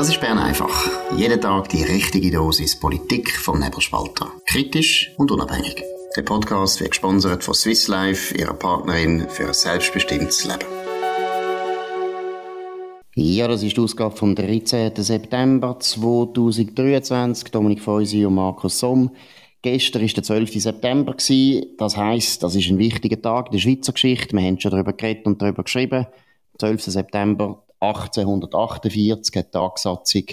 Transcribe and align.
Das 0.00 0.08
ist 0.08 0.18
Bern 0.22 0.38
einfach. 0.38 0.88
Jeden 1.14 1.42
Tag 1.42 1.68
die 1.68 1.82
richtige 1.82 2.30
Dosis 2.30 2.74
Politik 2.80 3.30
vom 3.32 3.60
Nebelspalter. 3.60 4.32
Kritisch 4.46 5.12
und 5.18 5.30
unabhängig. 5.30 5.84
Der 6.16 6.22
Podcast 6.22 6.80
wird 6.80 6.92
gesponsert 6.92 7.44
von 7.44 7.52
Swiss 7.52 7.86
Life, 7.86 8.34
ihrer 8.34 8.54
Partnerin 8.54 9.28
für 9.28 9.48
ein 9.48 9.52
selbstbestimmtes 9.52 10.46
Leben. 10.46 10.64
Ja, 13.14 13.46
das 13.46 13.62
ist 13.62 13.76
die 13.76 13.80
Ausgabe 13.82 14.16
vom 14.16 14.34
13. 14.34 14.92
September 14.96 15.78
2023. 15.78 17.50
Dominik 17.50 17.82
Feusi 17.82 18.24
und 18.24 18.36
Markus 18.36 18.78
Somm. 18.78 19.10
Gestern 19.60 20.00
war 20.00 20.08
der 20.08 20.22
12. 20.22 20.62
September. 20.62 21.14
Das 21.76 21.96
heisst, 21.98 22.42
das 22.42 22.54
ist 22.54 22.70
ein 22.70 22.78
wichtiger 22.78 23.20
Tag 23.20 23.48
in 23.48 23.52
der 23.52 23.58
Schweizer 23.58 23.92
Geschichte. 23.92 24.34
Wir 24.34 24.46
haben 24.46 24.58
schon 24.58 24.70
darüber 24.70 24.94
geredet 24.94 25.26
und 25.26 25.42
darüber 25.42 25.62
geschrieben. 25.62 26.06
12. 26.58 26.84
September 26.84 27.62
1848 27.80 29.36
hat 29.36 29.46
die 29.46 29.50
Tagsatzung 29.50 30.24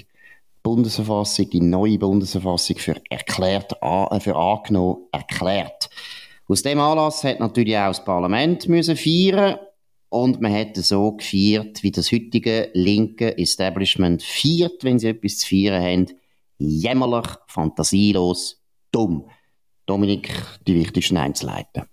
Bundesverfassung, 0.64 1.50
die 1.50 1.62
neue 1.62 1.98
Bundesverfassung 1.98 2.78
für 2.78 3.02
erklärt, 3.10 3.72
für 3.72 4.36
angenommen 4.36 4.98
erklärt. 5.14 5.90
Aus 6.50 6.62
dem 6.62 6.80
Anlass 6.80 7.24
hat 7.24 7.40
natürlich 7.40 7.78
auch 7.78 7.88
das 7.88 8.04
Parlament 8.04 8.68
müssen 8.68 8.98
feiern 8.98 9.60
und 10.10 10.42
man 10.42 10.54
hat 10.54 10.76
so 10.76 11.14
gefeiert, 11.14 11.84
wie 11.84 11.92
das 11.92 12.12
heutige 12.12 12.70
linke 12.74 13.38
Establishment 13.38 14.24
feiert, 14.24 14.84
wenn 14.84 15.00
sie 15.00 15.08
etwas 15.10 15.40
zu 15.40 15.48
feiern 15.48 15.84
haben. 15.84 16.06
Jämmerlich, 16.58 17.28
fantasielos, 17.48 18.62
dumm. 18.92 19.30
Dominik, 19.86 20.34
die 20.68 20.76
wichtigsten 20.76 21.16
Einzelheiten. 21.16 21.84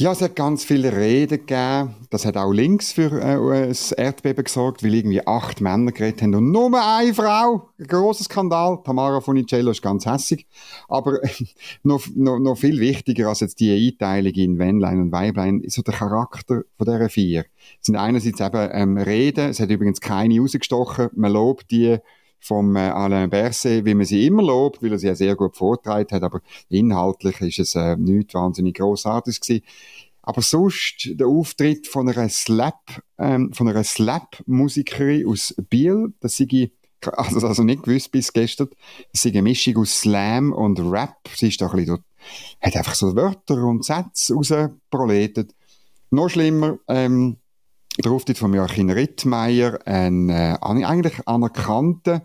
Ja, 0.00 0.12
es 0.12 0.22
hat 0.22 0.36
ganz 0.36 0.62
viele 0.62 0.96
Reden 0.96 1.44
gegeben. 1.44 1.96
Das 2.10 2.24
hat 2.24 2.36
auch 2.36 2.52
links 2.52 2.92
für 2.92 3.20
äh, 3.20 3.74
Erdbeben 3.96 4.44
gesorgt, 4.44 4.84
weil 4.84 4.94
irgendwie 4.94 5.26
acht 5.26 5.60
Männer 5.60 5.90
geredet 5.90 6.22
haben 6.22 6.36
und 6.36 6.52
nur 6.52 6.70
eine 6.80 7.12
Frau. 7.12 7.70
Ein 7.80 7.86
grosser 7.88 8.22
Skandal. 8.22 8.78
Tamara 8.84 9.20
Funicello 9.20 9.72
ist 9.72 9.82
ganz 9.82 10.06
hässig. 10.06 10.46
Aber 10.86 11.18
noch, 11.82 12.06
noch, 12.14 12.38
noch 12.38 12.54
viel 12.54 12.78
wichtiger 12.78 13.28
als 13.28 13.40
jetzt 13.40 13.58
die 13.58 13.88
Einteilung 13.88 14.34
in 14.34 14.54
Männlein 14.54 15.00
und 15.00 15.10
Weiblein 15.10 15.62
ist 15.62 15.74
so 15.74 15.82
der 15.82 15.94
Charakter 15.94 16.62
von 16.76 16.86
dieser 16.86 17.08
vier. 17.08 17.46
Es 17.80 17.86
sind 17.86 17.96
einerseits 17.96 18.38
eben 18.38 18.68
ähm, 18.70 18.98
Reden. 18.98 19.50
Es 19.50 19.58
hat 19.58 19.68
übrigens 19.68 20.00
keine 20.00 20.38
rausgestochen. 20.38 21.08
Man 21.16 21.32
lobt 21.32 21.72
die 21.72 21.98
vom 22.40 22.76
äh, 22.76 22.80
Alain 22.80 23.30
Berset, 23.30 23.84
wie 23.84 23.94
man 23.94 24.06
sie 24.06 24.26
immer 24.26 24.42
lobt, 24.42 24.82
weil 24.82 24.92
er 24.92 24.98
sie 24.98 25.08
ja 25.08 25.14
sehr 25.14 25.36
gut 25.36 25.56
vortragen 25.56 26.08
hat, 26.10 26.22
aber 26.22 26.40
inhaltlich 26.68 27.40
ist 27.40 27.58
es 27.58 27.74
äh, 27.74 27.96
nicht 27.96 28.34
wahnsinnig 28.34 28.76
großartig 28.76 29.40
gewesen. 29.40 29.64
Aber 30.22 30.42
sonst 30.42 31.08
der 31.14 31.26
Auftritt 31.26 31.86
von 31.86 32.08
einer 32.08 32.28
Slap, 32.28 33.02
ähm, 33.18 33.52
von 33.54 33.68
einer 33.68 33.82
Slap-Musikerin 33.82 35.26
aus 35.26 35.54
Biel, 35.70 36.12
das 36.20 36.36
sei 36.36 36.46
ich 36.50 36.72
also, 37.06 37.46
also 37.46 37.62
nicht 37.62 37.84
gewusst 37.84 38.10
bis 38.10 38.32
gestern, 38.32 38.68
das 39.12 39.22
sei 39.22 39.30
eine 39.30 39.42
Mischung 39.42 39.78
aus 39.78 40.00
Slam 40.00 40.52
und 40.52 40.80
Rap. 40.80 41.16
Sie 41.34 41.48
ist 41.48 41.60
da 41.60 41.70
ein 41.70 41.86
dort, 41.86 42.02
hat 42.60 42.76
einfach 42.76 42.94
so 42.94 43.14
Wörter 43.14 43.62
und 43.64 43.84
Sätze 43.84 44.34
rausproletet. 44.34 45.54
Noch 46.10 46.28
schlimmer, 46.28 46.78
ähm, 46.88 47.36
der 48.04 48.12
Auftritt 48.12 48.38
von 48.38 48.54
Joachim 48.54 48.90
Rittmeier, 48.90 49.80
ein 49.84 50.28
äh, 50.28 50.56
eigentlich 50.60 51.26
anerkannter 51.26 52.22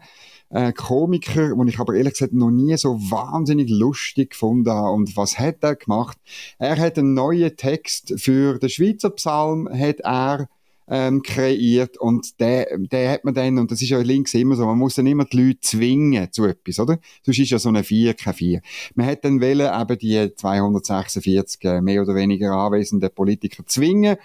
äh, 0.50 0.72
Komiker, 0.72 1.56
den 1.56 1.68
ich 1.68 1.80
aber 1.80 1.96
ehrlich 1.96 2.14
gesagt 2.14 2.34
noch 2.34 2.52
nie 2.52 2.78
so 2.78 3.00
wahnsinnig 3.10 3.70
lustig 3.70 4.32
gefunden 4.32 4.70
habe. 4.70 4.92
Und 4.92 5.18
was 5.18 5.40
hat 5.40 5.64
er 5.64 5.76
gemacht? 5.76 6.18
Er 6.60 6.78
hat 6.78 7.00
einen 7.00 7.16
neuen 7.16 7.56
Text 7.58 8.14
für 8.18 8.60
den 8.60 8.70
Schweizer 8.70 9.10
Psalm, 9.12 9.68
hat 9.68 10.02
er 10.02 10.48
ähm, 10.88 11.22
kreiert 11.24 11.98
und 11.98 12.40
der, 12.40 12.78
der 12.78 13.12
hat 13.12 13.24
man 13.24 13.34
dann, 13.34 13.58
und 13.58 13.72
das 13.72 13.82
ist 13.82 13.90
ja 13.90 14.00
links 14.00 14.34
immer 14.34 14.56
so, 14.56 14.66
man 14.66 14.78
muss 14.78 14.96
dann 14.96 15.08
immer 15.08 15.26
die 15.26 15.42
Leute 15.42 15.60
zwingen 15.62 16.32
zu 16.32 16.46
etwas, 16.46 16.80
oder? 16.80 17.00
Sonst 17.24 17.40
ist 17.40 17.52
ja 17.52 17.58
so 17.58 17.70
eine 17.70 17.84
4 17.84 18.14
kein 18.14 18.34
4. 18.34 18.62
Man 18.96 19.06
hat 19.06 19.24
dann 19.24 19.42
wollen, 19.42 19.82
eben 19.82 19.98
die 19.98 20.36
246 20.36 21.64
äh, 21.64 21.82
mehr 21.82 22.02
oder 22.02 22.16
weniger 22.16 22.52
anwesenden 22.52 23.10
Politiker 23.12 23.66
zwingen, 23.66 24.18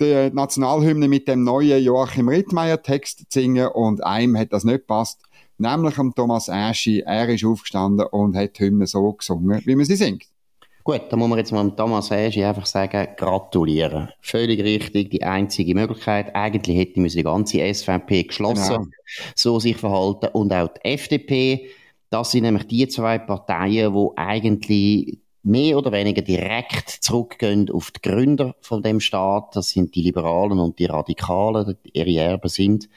die 0.00 0.30
Nationalhymne 0.32 1.08
mit 1.08 1.28
dem 1.28 1.44
neuen 1.44 1.82
Joachim 1.82 2.28
Rittmeier 2.28 2.82
Text 2.82 3.30
zu 3.30 3.40
singen 3.40 3.68
und 3.68 4.04
einem 4.04 4.36
hat 4.36 4.52
das 4.52 4.64
nicht 4.64 4.80
gepasst, 4.80 5.22
nämlich 5.58 5.98
am 5.98 6.14
Thomas 6.14 6.48
Aschi. 6.48 7.00
Er 7.00 7.28
ist 7.28 7.44
aufgestanden 7.44 8.06
und 8.06 8.36
hat 8.36 8.58
die 8.58 8.64
Hymne 8.64 8.86
so 8.86 9.12
gesungen, 9.12 9.62
wie 9.64 9.74
man 9.74 9.86
sie 9.86 9.96
singt. 9.96 10.24
Gut, 10.84 11.02
da 11.08 11.16
muss 11.16 11.28
man 11.28 11.38
jetzt 11.38 11.50
mal 11.50 11.68
Thomas 11.72 12.12
Aschi 12.12 12.44
einfach 12.44 12.66
sagen, 12.66 13.08
gratulieren. 13.16 14.08
Völlig 14.20 14.62
richtig, 14.62 15.10
die 15.10 15.24
einzige 15.24 15.74
Möglichkeit. 15.74 16.32
Eigentlich 16.36 16.78
hätte 16.78 17.02
die 17.02 17.22
ganze 17.24 17.74
SVP 17.74 18.22
geschlossen, 18.22 18.74
genau. 18.74 18.86
so 19.34 19.58
sich 19.58 19.76
verhalten 19.76 20.28
und 20.32 20.52
auch 20.52 20.68
die 20.68 20.84
FDP. 20.84 21.70
Das 22.10 22.30
sind 22.30 22.42
nämlich 22.42 22.68
die 22.68 22.86
zwei 22.86 23.18
Parteien, 23.18 23.94
wo 23.94 24.12
eigentlich 24.14 25.18
mehr 25.46 25.78
oder 25.78 25.92
weniger 25.92 26.22
direkt 26.22 26.90
zurückgehen 26.90 27.70
auf 27.70 27.92
die 27.92 28.02
Gründer 28.02 28.56
von 28.60 28.82
dem 28.82 28.98
Staat. 28.98 29.54
Das 29.54 29.70
sind 29.70 29.94
die 29.94 30.02
Liberalen 30.02 30.58
und 30.58 30.78
die 30.78 30.86
Radikalen. 30.86 31.76
Ihre 31.92 32.20
Erben 32.20 32.48
sind 32.48 32.88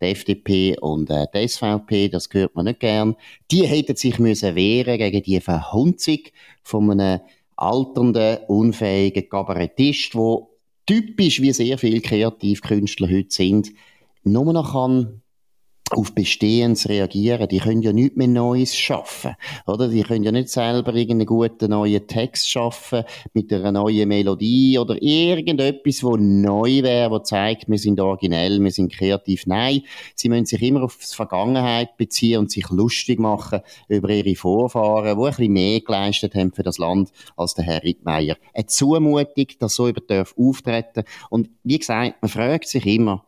die 0.00 0.06
FDP 0.06 0.78
und 0.78 1.10
äh, 1.10 1.26
die 1.34 1.48
SVP. 1.48 2.08
Das 2.08 2.30
gehört 2.30 2.54
man 2.54 2.66
nicht 2.66 2.80
gern. 2.80 3.16
Die 3.50 3.66
hätten 3.66 3.96
sich 3.96 4.20
müssen 4.20 4.54
wehren 4.54 4.98
gegen 4.98 5.22
die 5.22 5.40
Verhunzung 5.40 6.20
von 6.62 6.92
einem 6.92 7.20
alternden, 7.56 8.38
unfähigen 8.46 9.28
Kabarettist, 9.28 10.14
wo 10.14 10.50
typisch 10.86 11.40
wie 11.40 11.52
sehr 11.52 11.76
viele 11.76 12.00
Kreativkünstler 12.00 13.08
heute 13.08 13.34
sind, 13.34 13.72
nur 14.22 14.52
noch 14.52 14.72
kann 14.72 15.22
auf 15.96 16.14
Bestehendes 16.14 16.88
reagieren. 16.88 17.48
Die 17.48 17.58
können 17.58 17.82
ja 17.82 17.92
nichts 17.92 18.16
mehr 18.16 18.28
Neues 18.28 18.76
schaffen, 18.76 19.34
oder? 19.66 19.88
Die 19.88 20.02
können 20.02 20.24
ja 20.24 20.32
nicht 20.32 20.48
selber 20.48 20.94
irgendeinen 20.94 21.26
guten 21.26 21.70
neuen 21.70 22.06
Text 22.06 22.50
schaffen 22.50 23.04
mit 23.32 23.52
einer 23.52 23.72
neuen 23.72 24.08
Melodie 24.08 24.78
oder 24.78 25.00
irgendetwas, 25.00 26.02
wo 26.02 26.16
neu 26.16 26.82
wäre, 26.82 27.10
wo 27.10 27.18
zeigt, 27.18 27.68
wir 27.68 27.78
sind 27.78 28.00
originell, 28.00 28.60
wir 28.62 28.70
sind 28.70 28.92
kreativ. 28.92 29.46
Nein, 29.46 29.82
sie 30.14 30.28
müssen 30.28 30.46
sich 30.46 30.62
immer 30.62 30.82
auf 30.82 30.98
die 30.98 31.14
Vergangenheit 31.14 31.96
beziehen 31.96 32.40
und 32.40 32.50
sich 32.50 32.68
lustig 32.70 33.18
machen 33.18 33.60
über 33.88 34.10
ihre 34.10 34.36
Vorfahren, 34.36 35.18
die 35.18 35.24
ein 35.24 35.30
bisschen 35.30 35.52
mehr 35.52 35.80
geleistet 35.80 36.34
haben 36.34 36.52
für 36.52 36.62
das 36.62 36.78
Land 36.78 37.10
als 37.36 37.54
der 37.54 37.64
Herr 37.64 37.82
Rittmeier. 37.82 38.36
Eine 38.54 38.66
Zumutung, 38.66 39.46
dass 39.58 39.74
so 39.74 39.88
über 39.88 40.02
auftreten. 40.36 41.04
Und 41.30 41.50
wie 41.64 41.78
gesagt, 41.78 42.14
man 42.20 42.28
fragt 42.28 42.68
sich 42.68 42.86
immer, 42.86 43.24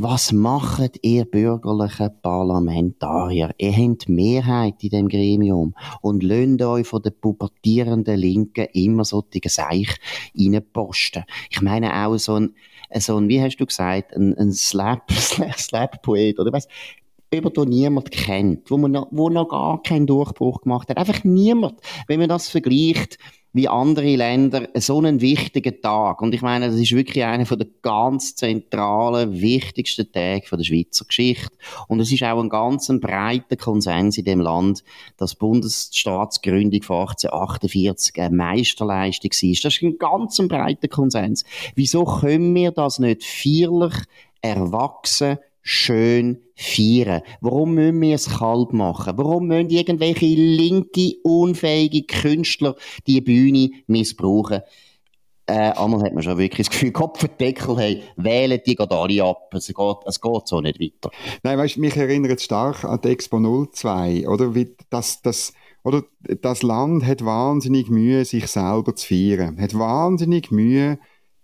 was 0.00 0.30
macht 0.30 1.00
ihr 1.02 1.24
bürgerlichen 1.24 2.10
Parlamentarier? 2.22 3.50
Ihr 3.58 3.72
habt 3.72 4.08
Mehrheit 4.08 4.84
in 4.84 4.90
dem 4.90 5.08
Gremium 5.08 5.74
und 6.02 6.22
lönt 6.22 6.62
euch 6.62 6.86
von 6.86 7.02
den 7.02 7.18
pubertierenden 7.20 8.16
Linken 8.16 8.68
immer 8.74 9.04
solche 9.04 9.48
Seich 9.48 9.88
reinposten. 10.38 11.24
Ich 11.50 11.60
meine 11.62 12.06
auch 12.06 12.16
so 12.16 12.36
ein, 12.36 12.54
so 12.94 13.16
ein, 13.16 13.28
wie 13.28 13.42
hast 13.42 13.56
du 13.56 13.66
gesagt, 13.66 14.14
ein, 14.14 14.38
ein 14.38 14.52
Slap, 14.52 15.10
Slap-Poet 15.10 16.38
oder 16.38 16.52
was? 16.52 16.68
über 17.30 17.50
den 17.50 17.68
niemand 17.68 18.10
kennt, 18.10 18.70
wo 18.70 18.78
man 18.78 18.92
noch, 18.92 19.08
wo 19.10 19.28
noch 19.28 19.48
gar 19.48 19.82
keinen 19.82 20.06
Durchbruch 20.06 20.62
gemacht 20.62 20.88
hat. 20.88 20.96
Einfach 20.96 21.24
niemand. 21.24 21.78
Wenn 22.06 22.20
man 22.20 22.28
das 22.30 22.48
vergleicht 22.48 23.18
wie 23.52 23.68
andere 23.68 24.14
Länder 24.16 24.68
so 24.74 24.98
einen 24.98 25.20
wichtigen 25.20 25.80
Tag. 25.80 26.20
Und 26.20 26.34
ich 26.34 26.42
meine, 26.42 26.66
das 26.66 26.76
ist 26.76 26.92
wirklich 26.92 27.24
einer 27.24 27.44
der 27.44 27.66
ganz 27.82 28.34
zentralen, 28.34 29.40
wichtigsten 29.40 30.10
Tage 30.12 30.56
der 30.56 30.64
Schweizer 30.64 31.06
Geschichte. 31.06 31.56
Und 31.88 32.00
es 32.00 32.12
ist 32.12 32.22
auch 32.22 32.40
ein 32.40 32.50
ganz 32.50 32.88
breiter 33.00 33.56
Konsens 33.56 34.18
in 34.18 34.24
dem 34.24 34.40
Land, 34.40 34.84
dass 35.16 35.32
die 35.32 35.38
Bundesstaatsgründung 35.38 36.82
von 36.82 37.00
1848 37.00 38.20
eine 38.20 38.36
Meisterleistung 38.36 39.30
war. 39.30 39.60
Das 39.62 39.74
ist 39.74 39.82
ein 39.82 39.98
ganz 39.98 40.36
breiter 40.46 40.88
Konsens. 40.88 41.44
Wieso 41.74 42.04
können 42.04 42.54
wir 42.54 42.70
das 42.70 42.98
nicht 42.98 43.24
feierlich, 43.24 43.94
erwachsen, 44.40 45.38
schön 45.62 46.42
feiern? 46.56 47.22
Warum 47.40 47.74
müssen 47.74 48.00
wir 48.00 48.14
es 48.14 48.28
kalt 48.38 48.72
machen? 48.72 49.14
Warum 49.16 49.46
müssen 49.46 49.70
irgendwelche 49.70 50.26
linke, 50.26 51.14
unfähige 51.22 52.02
Künstler 52.02 52.74
die 53.06 53.20
Bühne 53.20 53.70
missbrauchen? 53.86 54.62
Äh, 55.48 55.72
einmal 55.72 56.02
hat 56.02 56.12
man 56.12 56.22
schon 56.22 56.36
wirklich 56.36 56.66
das 56.66 56.70
Gefühl, 56.74 56.92
Kopfendeckel, 56.92 57.78
hey, 57.78 58.02
wählen 58.16 58.60
die 58.66 58.76
geht 58.76 58.92
alle 58.92 59.24
ab. 59.24 59.50
Es 59.54 59.68
geht, 59.68 59.96
es 60.04 60.20
geht 60.20 60.46
so 60.46 60.60
nicht 60.60 60.78
weiter. 60.78 61.10
Nein, 61.42 61.56
weißt, 61.56 61.78
mich 61.78 61.96
erinnert 61.96 62.42
stark 62.42 62.84
an 62.84 63.00
die 63.02 63.08
Expo 63.08 63.38
02, 63.64 64.28
oder? 64.28 64.54
Wie 64.54 64.76
das, 64.90 65.22
das, 65.22 65.54
oder 65.84 66.02
das 66.42 66.62
Land 66.62 67.06
hat 67.06 67.24
wahnsinnig 67.24 67.88
Mühe, 67.88 68.26
sich 68.26 68.46
selber 68.48 68.94
zu 68.94 69.06
feiern. 69.06 69.58
Hat 69.58 69.72
wahnsinnig 69.78 70.50
Mühe, 70.50 70.98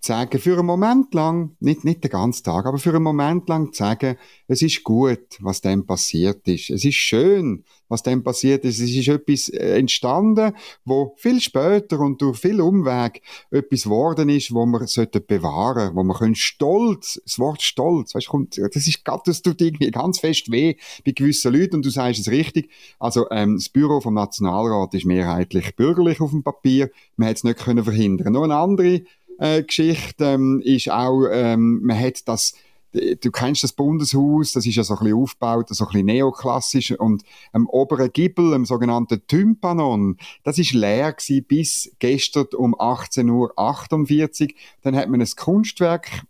sagen, 0.07 0.39
für 0.39 0.55
einen 0.55 0.67
Moment 0.67 1.15
lang, 1.15 1.57
nicht, 1.61 1.85
nicht 1.85 2.05
den 2.05 2.11
ganzen 2.11 2.45
Tag, 2.45 2.67
aber 2.67 2.79
für 2.79 2.91
einen 2.91 3.03
Moment 3.03 3.49
lang 3.49 3.73
zu 3.73 3.79
sagen, 3.79 4.17
es 4.47 4.63
ist 4.63 4.85
gut, 4.85 5.39
was 5.41 5.61
dem 5.61 5.87
passiert 5.87 6.47
ist. 6.47 6.71
Es 6.71 6.85
ist 6.85 6.97
schön, 6.97 7.65
was 7.89 8.03
dem 8.03 8.23
passiert 8.23 8.65
ist. 8.65 8.81
Es 8.81 8.91
ist 8.91 9.09
etwas 9.09 9.49
äh, 9.49 9.79
entstanden, 9.79 10.53
wo 10.85 11.15
viel 11.17 11.41
später 11.41 12.01
und 12.01 12.21
durch 12.21 12.39
viel 12.39 12.61
Umweg 12.61 13.23
etwas 13.51 13.85
geworden 13.85 14.29
ist, 14.29 14.53
wo 14.53 14.67
wir 14.67 14.87
sollten 14.87 15.25
bewahren, 15.27 15.95
wo 15.95 16.03
wir 16.03 16.15
können 16.15 16.35
stolz, 16.35 17.21
das 17.25 17.39
Wort 17.39 17.63
stolz, 17.63 18.15
weißt, 18.15 18.29
kommt, 18.29 18.59
das 18.59 18.87
ist, 18.87 19.01
das 19.25 19.43
tut 19.43 19.61
irgendwie 19.61 19.91
ganz 19.91 20.19
fest 20.19 20.51
weh 20.51 20.77
bei 21.05 21.13
gewissen 21.13 21.53
Leuten 21.53 21.77
und 21.77 21.85
du 21.85 21.91
sagst 21.91 22.21
es 22.21 22.31
richtig. 22.31 22.71
Also, 22.99 23.31
ähm, 23.31 23.57
das 23.57 23.69
Büro 23.69 24.01
vom 24.01 24.15
Nationalrat 24.15 24.95
ist 24.95 25.07
mehrheitlich 25.07 25.75
bürgerlich 25.77 26.21
auf 26.21 26.31
dem 26.31 26.43
Papier. 26.43 26.91
Man 27.17 27.29
hätte 27.29 27.39
es 27.39 27.45
nicht 27.45 27.59
können 27.59 27.85
verhindern. 27.85 28.33
Noch 28.33 28.43
eine 28.43 28.57
andere 28.57 29.03
äh, 29.39 29.63
Geschichte 29.63 30.25
ähm, 30.25 30.61
ist 30.65 30.91
auch, 30.91 31.27
ähm, 31.31 31.81
man 31.83 31.99
hat 31.99 32.27
das 32.27 32.55
du 32.95 33.31
kennst 33.31 33.65
das 33.65 33.73
Bundeshaus, 33.73 34.53
das 34.53 34.67
ist 34.67 34.77
ja 34.77 34.85
so 34.85 34.95
ein 34.95 35.01
bisschen 35.01 35.19
aufgebaut, 35.19 35.69
so 35.71 35.85
ein 35.85 35.91
bisschen 35.91 36.07
neoklassisch 36.07 36.93
und 36.93 37.25
am 37.53 37.67
oberen 37.67 38.13
Giebel, 38.13 38.55
am 38.55 38.65
sogenannten 38.65 39.27
Tympanon, 39.27 40.17
das 40.43 40.59
ist 40.59 40.73
leer 40.73 41.13
gewesen 41.13 41.45
bis 41.45 41.93
gestern 41.99 42.47
um 42.57 42.75
18.48 42.75 44.43
Uhr. 44.45 44.49
Dann 44.83 44.97
hat 44.97 45.09
man 45.09 45.21
ein 45.21 45.29
Kunstwerk 45.37 46.23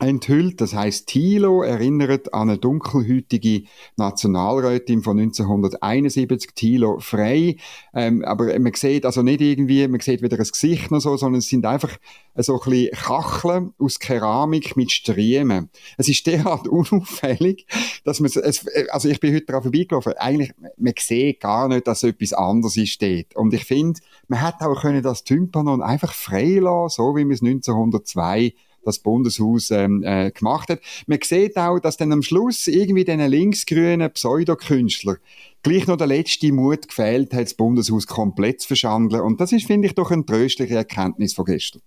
enthüllt. 0.00 0.60
Das 0.60 0.74
heißt, 0.74 1.06
Thilo 1.06 1.62
erinnert 1.62 2.34
an 2.34 2.50
eine 2.50 2.58
dunkelhütige 2.58 3.64
Nationalrätin 3.96 5.02
von 5.02 5.18
1971, 5.18 6.52
Thilo 6.54 6.98
Frey. 6.98 7.58
Ähm, 7.94 8.24
aber 8.24 8.58
man 8.58 8.74
sieht 8.74 9.06
also 9.06 9.22
nicht 9.22 9.40
irgendwie, 9.40 9.86
man 9.88 10.00
sieht 10.00 10.22
weder 10.22 10.38
ein 10.38 10.44
Gesicht 10.44 10.90
noch 10.90 11.00
so, 11.00 11.16
sondern 11.16 11.38
es 11.38 11.48
sind 11.48 11.66
einfach 11.66 11.96
so 12.36 12.60
ein 12.60 12.70
bisschen 12.70 12.90
Kacheln 12.92 13.74
aus 13.78 13.98
Keramik 13.98 14.76
mit 14.76 14.90
Striemen. 14.90 15.70
Es 15.96 16.08
ist 16.08 16.26
derart 16.26 16.68
unauffällig, 16.68 17.66
dass 18.04 18.20
man 18.20 18.30
es, 18.30 18.66
also 18.90 19.08
ich 19.08 19.20
bin 19.20 19.34
heute 19.34 19.46
daran 19.46 19.62
vorbeigelaufen, 19.62 20.14
eigentlich, 20.16 20.52
man 20.76 20.94
sieht 20.98 21.40
gar 21.40 21.68
nicht, 21.68 21.86
dass 21.86 22.02
etwas 22.02 22.32
anderes 22.32 22.98
dort. 22.98 23.36
Und 23.36 23.54
ich 23.54 23.64
finde, 23.64 24.00
man 24.28 24.44
hätte 24.44 24.66
auch 24.66 24.80
können 24.80 25.02
das 25.02 25.24
Tympanon 25.24 25.82
einfach 25.82 26.14
frei 26.14 26.58
lassen, 26.60 26.96
so 26.96 27.16
wie 27.16 27.24
man 27.24 27.34
es 27.34 27.42
1902 27.42 28.54
das 28.84 28.98
Bundeshaus 28.98 29.70
ähm, 29.70 30.02
äh, 30.04 30.30
gemacht 30.30 30.68
hat. 30.68 30.80
Man 31.06 31.18
sieht 31.22 31.56
auch, 31.56 31.78
dass 31.78 31.96
dann 31.96 32.12
am 32.12 32.22
Schluss 32.22 32.66
irgendwie 32.66 33.04
diesen 33.04 33.20
linksgrünen 33.28 34.10
Pseudokünstler 34.10 35.16
gleich 35.62 35.86
noch 35.86 35.96
der 35.96 36.06
letzte 36.06 36.52
Mut 36.52 36.88
gefehlt 36.88 37.32
hat, 37.32 37.42
das 37.42 37.54
Bundeshaus 37.54 38.06
komplett 38.06 38.62
zu 38.62 38.68
verschandeln. 38.68 39.22
Und 39.22 39.40
das 39.40 39.52
ist, 39.52 39.66
finde 39.66 39.88
ich, 39.88 39.94
doch 39.94 40.10
eine 40.10 40.24
tröstliche 40.24 40.74
Erkenntnis 40.74 41.34
von 41.34 41.44
gestern. 41.44 41.82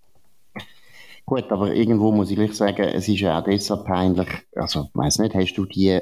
Gut, 1.26 1.50
aber 1.50 1.74
irgendwo 1.74 2.12
muss 2.12 2.30
ich 2.30 2.36
gleich 2.36 2.54
sagen, 2.54 2.82
es 2.82 3.08
ist 3.08 3.20
ja 3.20 3.40
auch 3.40 3.44
deshalb 3.44 3.86
peinlich. 3.86 4.28
Also, 4.54 4.88
ich 4.92 4.98
weiß 4.98 5.20
nicht, 5.20 5.34
hast 5.34 5.54
du 5.54 5.64
die 5.64 6.00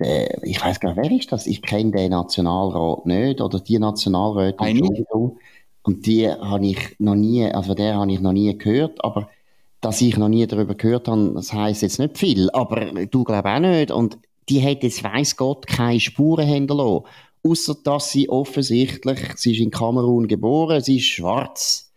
äh, 0.00 0.28
ich 0.42 0.62
weiß 0.64 0.80
gar 0.80 0.94
nicht, 0.94 1.02
wer 1.02 1.18
ist 1.18 1.30
das? 1.30 1.46
Ich 1.46 1.62
kenne 1.62 1.90
den 1.92 2.10
Nationalrat 2.10 3.06
nicht 3.06 3.40
oder 3.40 3.60
die 3.60 3.78
Nationalräte. 3.78 4.64
Und 5.82 6.06
die 6.06 6.28
habe 6.28 6.66
ich 6.66 6.96
noch 6.98 7.14
nie, 7.14 7.44
also 7.46 7.74
der 7.74 7.96
habe 7.96 8.12
ich 8.12 8.20
noch 8.20 8.32
nie 8.32 8.56
gehört, 8.56 9.02
aber 9.04 9.30
dass 9.80 10.00
ich 10.00 10.16
noch 10.16 10.28
nie 10.28 10.46
darüber 10.46 10.74
gehört 10.74 11.08
habe, 11.08 11.32
das 11.34 11.52
heisst 11.52 11.82
jetzt 11.82 11.98
nicht 11.98 12.18
viel, 12.18 12.50
aber 12.50 13.06
du 13.06 13.24
glaubst 13.24 13.46
auch 13.46 13.58
nicht. 13.60 13.90
Und 13.90 14.18
die 14.48 14.62
hat 14.62 14.82
jetzt, 14.82 15.04
weiss 15.04 15.36
Gott, 15.36 15.66
keine 15.66 16.00
Spuren 16.00 16.46
hinterlassen. 16.46 17.06
Außer 17.42 17.76
dass 17.82 18.10
sie 18.10 18.28
offensichtlich, 18.28 19.18
sie 19.36 19.52
ist 19.52 19.60
in 19.60 19.70
Kamerun 19.70 20.28
geboren, 20.28 20.82
sie 20.82 20.98
ist 20.98 21.06
schwarz 21.06 21.89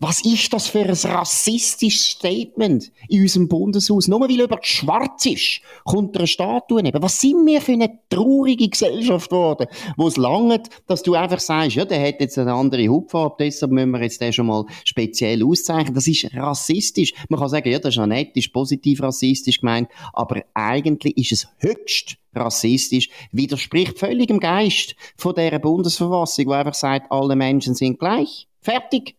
was 0.00 0.24
ist 0.24 0.52
das 0.52 0.68
für 0.68 0.80
ein 0.80 0.90
rassistisches 0.90 2.10
Statement 2.10 2.92
in 3.08 3.22
unserem 3.22 3.48
Bundeshaus? 3.48 4.06
Nur 4.06 4.20
weil 4.20 4.30
jemand 4.30 4.64
schwarz 4.64 5.26
ist, 5.26 5.60
kommt 5.84 6.16
eine 6.16 6.26
Statue 6.26 6.82
neben. 6.82 7.02
Was 7.02 7.20
sind 7.20 7.44
wir 7.46 7.60
für 7.60 7.72
eine 7.72 7.98
traurige 8.08 8.68
Gesellschaft 8.68 9.30
geworden, 9.30 9.66
wo 9.96 10.06
es 10.06 10.16
langt, 10.16 10.68
dass 10.86 11.02
du 11.02 11.14
einfach 11.14 11.40
sagst, 11.40 11.76
ja, 11.76 11.84
der 11.84 12.06
hat 12.06 12.20
jetzt 12.20 12.38
eine 12.38 12.52
andere 12.52 12.88
Hautfarbe, 12.88 13.36
deshalb 13.40 13.72
müssen 13.72 13.90
wir 13.90 14.02
jetzt 14.02 14.20
den 14.20 14.32
schon 14.32 14.46
mal 14.46 14.64
speziell 14.84 15.44
auszeichnen. 15.44 15.94
Das 15.94 16.06
ist 16.06 16.32
rassistisch. 16.34 17.12
Man 17.28 17.40
kann 17.40 17.48
sagen, 17.48 17.68
ja, 17.68 17.78
das 17.78 17.90
ist 17.90 17.96
ja 17.96 18.06
nett, 18.06 18.36
ist 18.36 18.52
positiv 18.52 19.02
rassistisch 19.02 19.60
gemeint, 19.60 19.88
aber 20.12 20.42
eigentlich 20.54 21.16
ist 21.16 21.32
es 21.32 21.48
höchst 21.58 22.16
rassistisch, 22.34 23.08
widerspricht 23.32 23.98
völlig 23.98 24.28
dem 24.28 24.38
Geist 24.38 24.94
von 25.16 25.34
dieser 25.34 25.58
Bundesverfassung, 25.58 26.46
wo 26.46 26.52
einfach 26.52 26.74
sagt, 26.74 27.10
alle 27.10 27.34
Menschen 27.34 27.74
sind 27.74 27.98
gleich. 27.98 28.46
Fertig. 28.60 29.16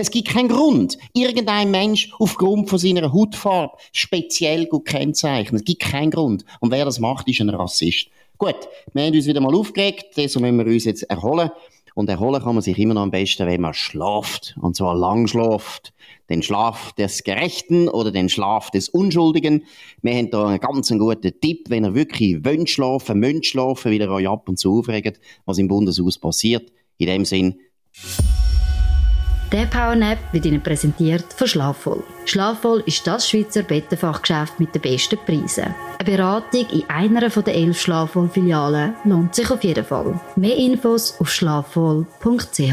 Es 0.00 0.12
gibt 0.12 0.28
keinen 0.28 0.48
Grund, 0.48 0.96
irgendein 1.12 1.72
Mensch 1.72 2.12
aufgrund 2.20 2.70
von 2.70 2.78
seiner 2.78 3.12
Hautfarbe 3.12 3.76
speziell 3.90 4.66
gut 4.66 4.84
kennzeichnen. 4.84 5.56
Es 5.56 5.64
gibt 5.64 5.80
keinen 5.80 6.12
Grund. 6.12 6.44
Und 6.60 6.70
wer 6.70 6.84
das 6.84 7.00
macht, 7.00 7.26
ist 7.26 7.40
ein 7.40 7.48
Rassist. 7.48 8.06
Gut, 8.38 8.54
wir 8.92 9.04
haben 9.04 9.12
uns 9.12 9.26
wieder 9.26 9.40
mal 9.40 9.56
aufgeregt, 9.56 10.16
deshalb 10.16 10.44
müssen 10.44 10.64
wir 10.64 10.72
uns 10.72 10.84
jetzt 10.84 11.02
erholen. 11.02 11.50
Und 11.96 12.08
erholen 12.08 12.40
kann 12.40 12.54
man 12.54 12.62
sich 12.62 12.78
immer 12.78 12.94
noch 12.94 13.02
am 13.02 13.10
besten, 13.10 13.48
wenn 13.48 13.60
man 13.60 13.74
schlaft. 13.74 14.56
Und 14.60 14.76
zwar 14.76 14.94
lang 14.94 15.26
schlaft. 15.26 15.92
Den 16.30 16.44
Schlaf 16.44 16.92
des 16.92 17.24
Gerechten 17.24 17.88
oder 17.88 18.12
den 18.12 18.28
Schlaf 18.28 18.70
des 18.70 18.88
Unschuldigen. 18.88 19.64
Wir 20.02 20.14
haben 20.14 20.30
da 20.30 20.46
einen 20.46 20.60
ganz 20.60 20.90
guten 20.90 21.40
Tipp, 21.40 21.70
wenn 21.70 21.84
ihr 21.84 21.96
wirklich 21.96 22.44
wollt 22.44 22.70
schlafen, 22.70 23.18
müsst 23.18 23.46
schlafen, 23.46 23.90
wieder 23.90 24.08
euch 24.12 24.28
ab 24.28 24.48
und 24.48 24.60
zu 24.60 24.78
aufregt, 24.78 25.18
was 25.44 25.58
im 25.58 25.66
Bundeshaus 25.66 26.18
passiert. 26.18 26.70
In 26.98 27.06
dem 27.08 27.24
Sinn, 27.24 27.58
der 29.52 29.66
Powernap 29.66 30.18
wird 30.32 30.44
Ihnen 30.46 30.62
präsentiert 30.62 31.24
von 31.32 31.46
Schlafvoll. 31.46 32.02
Schlafvoll 32.26 32.82
ist 32.86 33.06
das 33.06 33.28
Schweizer 33.28 33.62
Bettenfachgeschäft 33.62 34.60
mit 34.60 34.74
den 34.74 34.82
besten 34.82 35.18
Preisen. 35.24 35.74
Eine 35.98 36.10
Beratung 36.10 36.66
in 36.70 36.84
einer 36.88 37.28
der 37.28 37.54
elf 37.54 37.80
Schlafvoll-Filialen 37.80 38.94
lohnt 39.04 39.34
sich 39.34 39.50
auf 39.50 39.64
jeden 39.64 39.84
Fall. 39.84 40.20
Mehr 40.36 40.56
Infos 40.56 41.14
auf 41.18 41.30
schlafvoll.ch. 41.30 42.72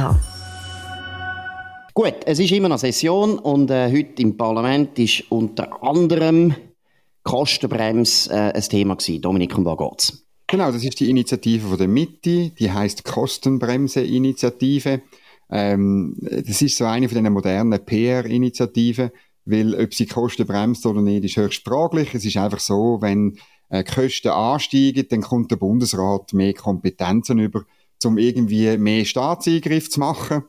Gut, 1.93 2.15
es 2.25 2.39
ist 2.39 2.51
immer 2.51 2.67
noch 2.67 2.79
Session 2.79 3.39
und 3.39 3.71
äh, 3.71 3.89
heute 3.89 4.21
im 4.21 4.35
Parlament 4.35 4.99
ist 4.99 5.23
unter 5.29 5.81
anderem 5.81 6.53
Kostenbremse 7.23 8.33
äh, 8.33 8.51
ein 8.53 8.61
Thema 8.61 8.95
gewesen. 8.95 9.21
Dominik, 9.21 9.57
um 9.57 9.63
was 9.63 9.77
geht's? 9.77 10.25
Genau, 10.47 10.71
das 10.71 10.83
ist 10.83 10.99
die 10.99 11.09
Initiative 11.09 11.69
von 11.69 11.77
der 11.77 11.87
Mitte, 11.87 12.49
die 12.49 12.71
heißt 12.71 13.05
Kostenbremse-Initiative. 13.05 15.01
Ähm, 15.49 16.15
das 16.19 16.61
ist 16.61 16.77
so 16.77 16.85
eine 16.85 17.07
von 17.07 17.23
den 17.23 17.33
modernen 17.33 17.83
PR-Initiativen, 17.83 19.11
weil 19.45 19.75
ob 19.75 19.93
sie 19.93 20.05
Kosten 20.07 20.45
bremst 20.45 20.85
oder 20.85 21.01
nicht, 21.01 21.23
ist 21.23 21.37
höchst 21.37 21.63
fraglich. 21.63 22.13
Es 22.13 22.25
ist 22.25 22.37
einfach 22.37 22.59
so, 22.59 22.97
wenn 23.01 23.37
äh, 23.69 23.83
Kosten 23.83 24.29
ansteigen, 24.29 25.05
dann 25.09 25.21
kommt 25.21 25.51
der 25.51 25.57
Bundesrat 25.57 26.33
mehr 26.33 26.53
Kompetenzen 26.53 27.39
über, 27.39 27.63
um 28.03 28.17
irgendwie 28.17 28.77
mehr 28.77 29.05
Staatseingriff 29.05 29.89
zu 29.89 29.99
machen. 29.99 30.43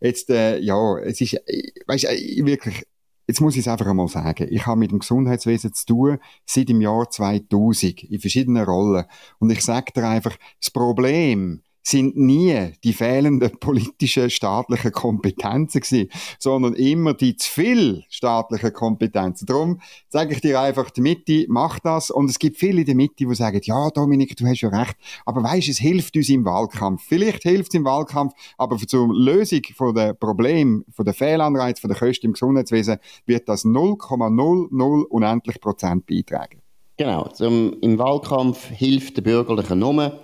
Jetzt, 0.00 0.30
äh, 0.30 0.58
ja, 0.58 0.98
es 0.98 1.20
ist, 1.20 1.34
äh, 1.34 1.62
weißt, 1.86 2.04
äh, 2.04 2.44
wirklich, 2.44 2.84
jetzt 3.26 3.40
muss 3.40 3.54
ich 3.54 3.60
es 3.60 3.68
einfach 3.68 3.86
einmal 3.86 4.08
sagen. 4.08 4.48
Ich 4.50 4.66
habe 4.66 4.80
mit 4.80 4.90
dem 4.90 4.98
Gesundheitswesen 4.98 5.72
zu 5.72 5.86
tun 5.86 6.18
seit 6.44 6.68
dem 6.68 6.80
Jahr 6.80 7.08
2000 7.08 8.04
in 8.04 8.20
verschiedenen 8.20 8.64
Rollen. 8.64 9.04
Und 9.38 9.50
ich 9.50 9.62
sage 9.62 9.92
dir 9.94 10.08
einfach, 10.08 10.36
das 10.60 10.70
Problem, 10.70 11.62
sind 11.82 12.16
nie 12.16 12.72
die 12.84 12.92
fehlenden 12.92 13.58
politischen 13.58 14.30
staatlichen 14.30 14.92
Kompetenzen 14.92 15.80
gewesen, 15.80 16.08
sondern 16.38 16.74
immer 16.74 17.14
die 17.14 17.36
zu 17.36 17.50
viel 17.50 18.04
staatlichen 18.08 18.72
Kompetenzen. 18.72 19.46
Darum 19.46 19.80
sage 20.08 20.34
ich 20.34 20.40
dir 20.40 20.60
einfach, 20.60 20.90
die 20.90 21.00
Mitte 21.00 21.46
macht 21.48 21.84
das 21.84 22.10
und 22.10 22.30
es 22.30 22.38
gibt 22.38 22.58
viele 22.58 22.80
in 22.80 22.86
der 22.86 22.94
Mitte, 22.94 23.26
die 23.26 23.34
sagen, 23.34 23.60
ja 23.62 23.90
Dominik, 23.90 24.36
du 24.36 24.46
hast 24.46 24.60
ja 24.60 24.68
recht, 24.68 24.96
aber 25.26 25.42
weißt, 25.42 25.68
es 25.68 25.78
hilft 25.78 26.16
uns 26.16 26.28
im 26.28 26.44
Wahlkampf. 26.44 27.02
Vielleicht 27.06 27.42
hilft 27.42 27.72
es 27.72 27.74
im 27.74 27.84
Wahlkampf, 27.84 28.32
aber 28.56 28.76
zur 28.78 29.12
Lösung 29.12 29.62
von 29.74 29.94
der 29.94 30.14
Problem, 30.14 30.84
von 30.94 31.04
der 31.04 31.14
Fehlanreiz, 31.14 31.80
von 31.80 31.90
der 31.90 31.98
Kosten 31.98 32.26
im 32.26 32.32
Gesundheitswesen 32.34 32.98
wird 33.26 33.48
das 33.48 33.64
0,00 33.64 35.02
unendlich 35.04 35.60
Prozent 35.60 36.06
beitragen. 36.06 36.62
Genau, 36.96 37.26
zum, 37.28 37.74
im 37.80 37.98
Wahlkampf 37.98 38.68
hilft 38.68 39.16
der 39.16 39.22
bürgerliche 39.22 39.74
Nummer 39.74 40.20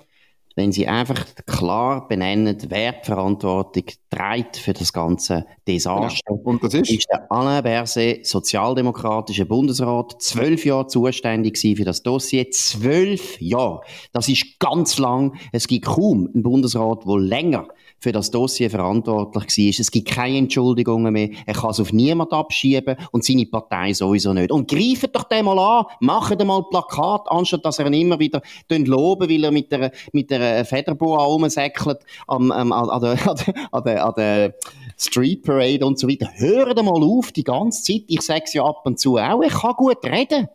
wenn 0.59 0.73
sie 0.73 0.89
einfach 0.89 1.25
klar 1.47 2.09
benennen, 2.09 2.59
wer 2.69 2.93
die 2.93 3.07
Verantwortung 3.07 3.85
trägt 4.11 4.57
für 4.57 4.73
das 4.73 4.93
ganze 4.93 5.47
Desaster. 5.69 6.21
Genau. 6.27 6.41
Und 6.43 6.65
das 6.65 6.75
ist? 6.75 6.91
ist 6.91 7.09
der 7.09 7.31
Alain 7.31 7.63
Berset, 7.63 8.27
sozialdemokratischer 8.27 9.45
Bundesrat, 9.45 10.21
zwölf 10.21 10.65
Jahre 10.65 10.89
zuständig 10.89 11.59
für 11.59 11.85
das 11.85 12.03
Dossier. 12.03 12.51
Zwölf 12.51 13.41
Jahre. 13.41 13.83
Das 14.13 14.29
ist 14.29 14.59
ganz 14.59 14.99
lang. 14.99 15.39
Es 15.53 15.69
gibt 15.69 15.87
kaum 15.87 16.29
einen 16.35 16.43
Bundesrat, 16.43 17.05
der 17.07 17.19
länger 17.19 17.69
für 18.01 18.13
das 18.13 18.31
Dossier 18.31 18.71
verantwortlich 18.71 19.59
war. 19.59 19.81
Es 19.81 19.91
gibt 19.91 20.09
keine 20.09 20.39
Entschuldigungen 20.39 21.13
mehr. 21.13 21.31
Er 21.47 21.55
kann 21.55 21.71
es 21.71 21.81
auf 21.81 21.93
niemanden 21.93 22.35
abschieben 22.35 22.97
und 23.11 23.25
seine 23.25 23.47
Partei 23.47 23.93
sowieso 23.93 24.33
nicht. 24.33 24.53
Und 24.53 24.71
greift 24.71 25.15
doch 25.15 25.25
den 25.25 25.45
mal 25.45 25.59
an, 25.59 25.87
macht 26.01 26.45
mal 26.45 26.63
Plakat, 26.71 27.23
anstatt 27.29 27.65
dass 27.65 27.79
er 27.79 27.87
ihn 27.87 27.95
immer 27.95 28.19
wieder 28.19 28.41
loben, 28.69 29.29
weil 29.29 29.45
er 29.45 29.51
mit 29.51 29.73
der, 29.73 29.93
mit 30.13 30.31
der 30.31 30.41
einer 30.49 30.65
Federboa 30.65 31.25
rumsäckelt 31.25 32.01
am, 32.27 32.51
am, 32.51 32.73
an, 32.73 33.01
der, 33.01 33.19
an, 33.73 33.85
der, 33.85 34.05
an 34.07 34.15
der 34.17 34.55
Street 34.99 35.43
Parade 35.43 35.87
und 35.87 35.99
so 35.99 36.09
weiter. 36.09 36.29
Hört 36.35 36.83
mal 36.83 37.03
auf 37.03 37.33
die 37.33 37.45
ganze 37.45 37.83
Zeit. 37.83 38.03
Ich 38.09 38.23
sage 38.23 38.43
es 38.45 38.53
ja 38.53 38.65
ab 38.65 38.83
und 38.85 38.99
zu 38.99 39.17
auch. 39.17 39.43
Ich 39.43 39.53
kann 39.53 39.75
gut 39.75 40.05
reden. 40.05 40.49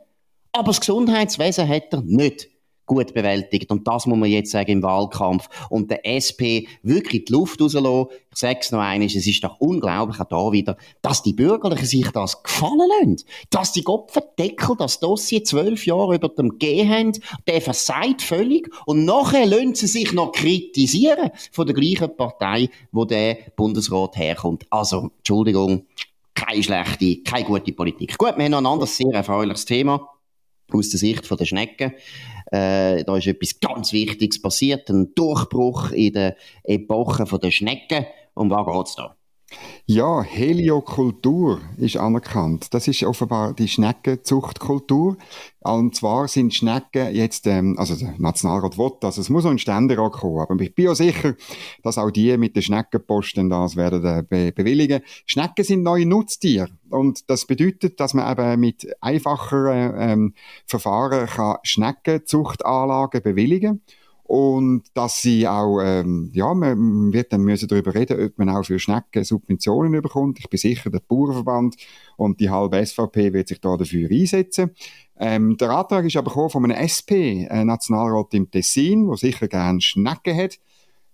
Aber 0.52 0.68
das 0.68 0.80
Gesundheitswesen 0.80 1.68
hat 1.68 1.92
er 1.92 2.02
nicht 2.02 2.50
gut 2.86 3.14
bewältigt. 3.14 3.72
Und 3.72 3.88
das 3.88 4.06
muss 4.06 4.18
man 4.18 4.30
jetzt 4.30 4.52
sagen 4.52 4.72
im 4.72 4.84
Wahlkampf. 4.84 5.48
Und 5.70 5.90
der 5.90 6.06
SP 6.06 6.68
wirklich 6.82 7.26
die 7.26 7.34
Luft 7.34 7.62
rauslassen. 7.62 8.08
Ich 8.32 8.40
sage 8.40 8.60
es 8.62 8.72
noch 8.72 8.80
einmal, 8.80 9.08
es 9.08 9.16
ist 9.16 9.44
doch 9.44 9.60
unglaublich 9.60 10.20
auch 10.20 10.26
da 10.26 10.52
wieder, 10.52 10.78
dass 11.02 11.24
die 11.24 11.34
Bürgerlichen 11.34 11.86
sich 11.86 12.10
das 12.12 12.42
gefallen 12.44 12.90
lassen. 13.00 13.18
Dass 13.50 13.72
die 13.72 13.84
Gopfendeckel 13.84 14.76
das 14.78 15.00
Dossier 15.00 15.44
zwölf 15.44 15.86
Jahre 15.86 16.16
über 16.16 16.30
dem 16.30 16.58
G 16.58 16.88
haben, 16.88 17.14
der 17.48 17.62
versagt 17.62 18.22
völlig. 18.22 18.70
Und 18.86 19.06
nachher 19.06 19.46
lassen 19.46 19.76
sie 19.76 19.88
sich 19.88 20.14
noch 20.14 20.32
kritisieren 20.32 21.32
von 21.52 21.66
der 21.66 21.76
gleichen 21.76 22.16
Partei, 22.16 22.70
wo 22.92 23.06
der 23.06 23.38
Bundesrat 23.56 24.18
herkommt. 24.18 24.66
Also, 24.70 25.12
Entschuldigung, 25.18 25.86
keine 26.34 26.64
schlechte, 26.64 27.22
keine 27.22 27.46
gute 27.46 27.72
Politik. 27.72 28.18
Gut, 28.18 28.36
wir 28.36 28.46
haben 28.46 28.52
noch 28.52 28.58
ein 28.60 28.66
anderes 28.66 28.98
sehr 28.98 29.14
erfreuliches 29.14 29.66
Thema 29.66 30.13
aus 30.74 30.90
der 30.90 31.00
Sicht 31.00 31.30
der 31.30 31.46
Schnecken. 31.46 31.94
Äh, 32.52 33.04
da 33.04 33.18
ist 33.18 33.28
etwas 33.28 33.60
ganz 33.60 33.94
Wichtiges 33.94 34.42
passiert, 34.42 34.90
ein 34.90 35.14
Durchbruch 35.16 35.92
in 35.92 36.14
der 36.14 36.36
Epoche 36.64 37.26
der 37.40 37.52
Schnecken. 37.52 38.06
Um 38.36 38.50
was 38.50 38.66
geht 38.66 38.88
es 38.88 38.96
da? 38.96 39.16
Ja, 39.86 40.22
Heliokultur 40.22 41.60
ist 41.78 41.98
anerkannt. 41.98 42.74
Das 42.74 42.88
ist 42.88 43.04
offenbar 43.04 43.54
die 43.54 43.68
Schneckenzuchtkultur. 43.68 45.18
Und 45.60 45.96
zwar 45.96 46.28
sind 46.28 46.54
Schnecken 46.54 47.14
jetzt, 47.14 47.48
ähm, 47.48 47.76
also 47.78 47.96
der 47.96 48.16
Nationalrat 48.18 48.78
will 48.78 48.92
das, 49.02 49.18
es 49.18 49.30
muss 49.30 49.44
noch 49.44 49.52
ein 49.52 49.60
Ständerat 49.60 50.14
kommen, 50.14 50.40
aber 50.40 50.60
ich 50.62 50.76
bin 50.76 50.86
ja 50.86 50.96
sicher, 50.96 51.36
dass 51.84 51.98
auch 51.98 52.12
die 52.12 52.38
mit 52.38 52.56
den 52.56 52.64
Schneckenposten 52.64 53.50
das 53.50 53.76
werden 53.76 54.06
äh, 54.06 54.24
be 54.28 54.52
bewilligen. 54.52 55.02
Schnecken 55.26 55.64
sind 55.64 55.84
neue 55.84 56.06
Nutztiere 56.06 56.70
und 56.90 57.30
das 57.30 57.46
bedeutet, 57.46 58.00
dass 58.00 58.14
man 58.14 58.32
eben 58.32 58.60
mit 58.60 58.88
einfacheren 59.02 59.94
ähm, 59.98 60.34
Verfahren 60.66 61.28
kann 61.28 61.58
Schneckenzuchtanlagen 61.64 63.22
bewilligen 63.22 63.82
kann 63.86 64.03
und 64.34 64.86
dass 64.96 65.22
sie 65.22 65.48
auch, 65.48 65.80
ähm, 65.80 66.32
ja, 66.34 66.56
man 66.56 67.14
wird 67.14 67.32
dann 67.32 67.42
müssen 67.42 67.68
darüber 67.68 67.94
reden, 67.94 68.20
ob 68.20 68.40
man 68.40 68.50
auch 68.50 68.66
für 68.66 68.80
Schnecken 68.80 69.24
Subventionen 69.24 70.02
bekommt. 70.02 70.40
Ich 70.40 70.50
bin 70.50 70.58
sicher, 70.58 70.90
der 70.90 71.02
Bauernverband 71.08 71.76
und 72.18 72.40
die 72.40 72.50
halbe 72.50 72.84
SVP 72.84 73.32
wird 73.32 73.50
sich 73.50 73.62
da 73.62 73.78
dafür 73.78 74.10
einsetzen. 74.10 74.72
Ähm, 75.20 75.56
der 75.58 75.70
Antrag 75.70 76.06
ist 76.06 76.18
aber 76.18 76.32
gekommen 76.32 76.50
von 76.50 76.64
einem 76.64 76.82
SP, 76.82 77.46
äh, 77.46 77.64
Nationalrat 77.64 78.34
im 78.34 78.50
Tessin, 78.50 79.08
wo 79.08 79.16
sicher 79.16 79.48
gerne 79.48 79.82
Schnecken 79.82 80.36
hat. 80.36 80.58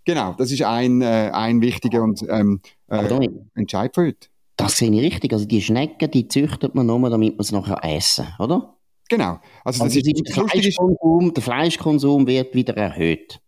Genau, 0.06 0.34
das 0.38 0.54
ist 0.54 0.62
ein, 0.62 1.02
äh, 1.02 1.30
ein 1.34 1.60
wichtiger 1.60 2.04
und 2.04 2.26
ähm, 2.30 2.62
äh, 2.88 3.28
Entscheid 3.54 3.94
für 3.94 4.04
heute. 4.04 4.30
Das 4.56 4.78
sehe 4.78 4.92
ich 4.92 5.02
richtig. 5.02 5.34
Also 5.34 5.44
die 5.44 5.62
Schnecken, 5.62 6.10
die 6.10 6.30
züchtet 6.30 6.74
man 6.74 6.86
nur, 6.86 7.10
damit 7.10 7.36
man 7.36 7.44
sie 7.44 7.54
nachher 7.54 7.84
essen, 7.84 8.28
oder? 8.40 8.79
Genau. 9.10 9.40
Also, 9.64 9.84
das 9.84 9.96
also 9.96 10.00
ist, 10.00 10.36
der, 10.36 10.48
Fleischkonsum, 10.48 11.34
der 11.34 11.44
Fleischkonsum 11.44 12.28
wird 12.28 12.54
wieder 12.54 12.78
erhöht. 12.78 13.42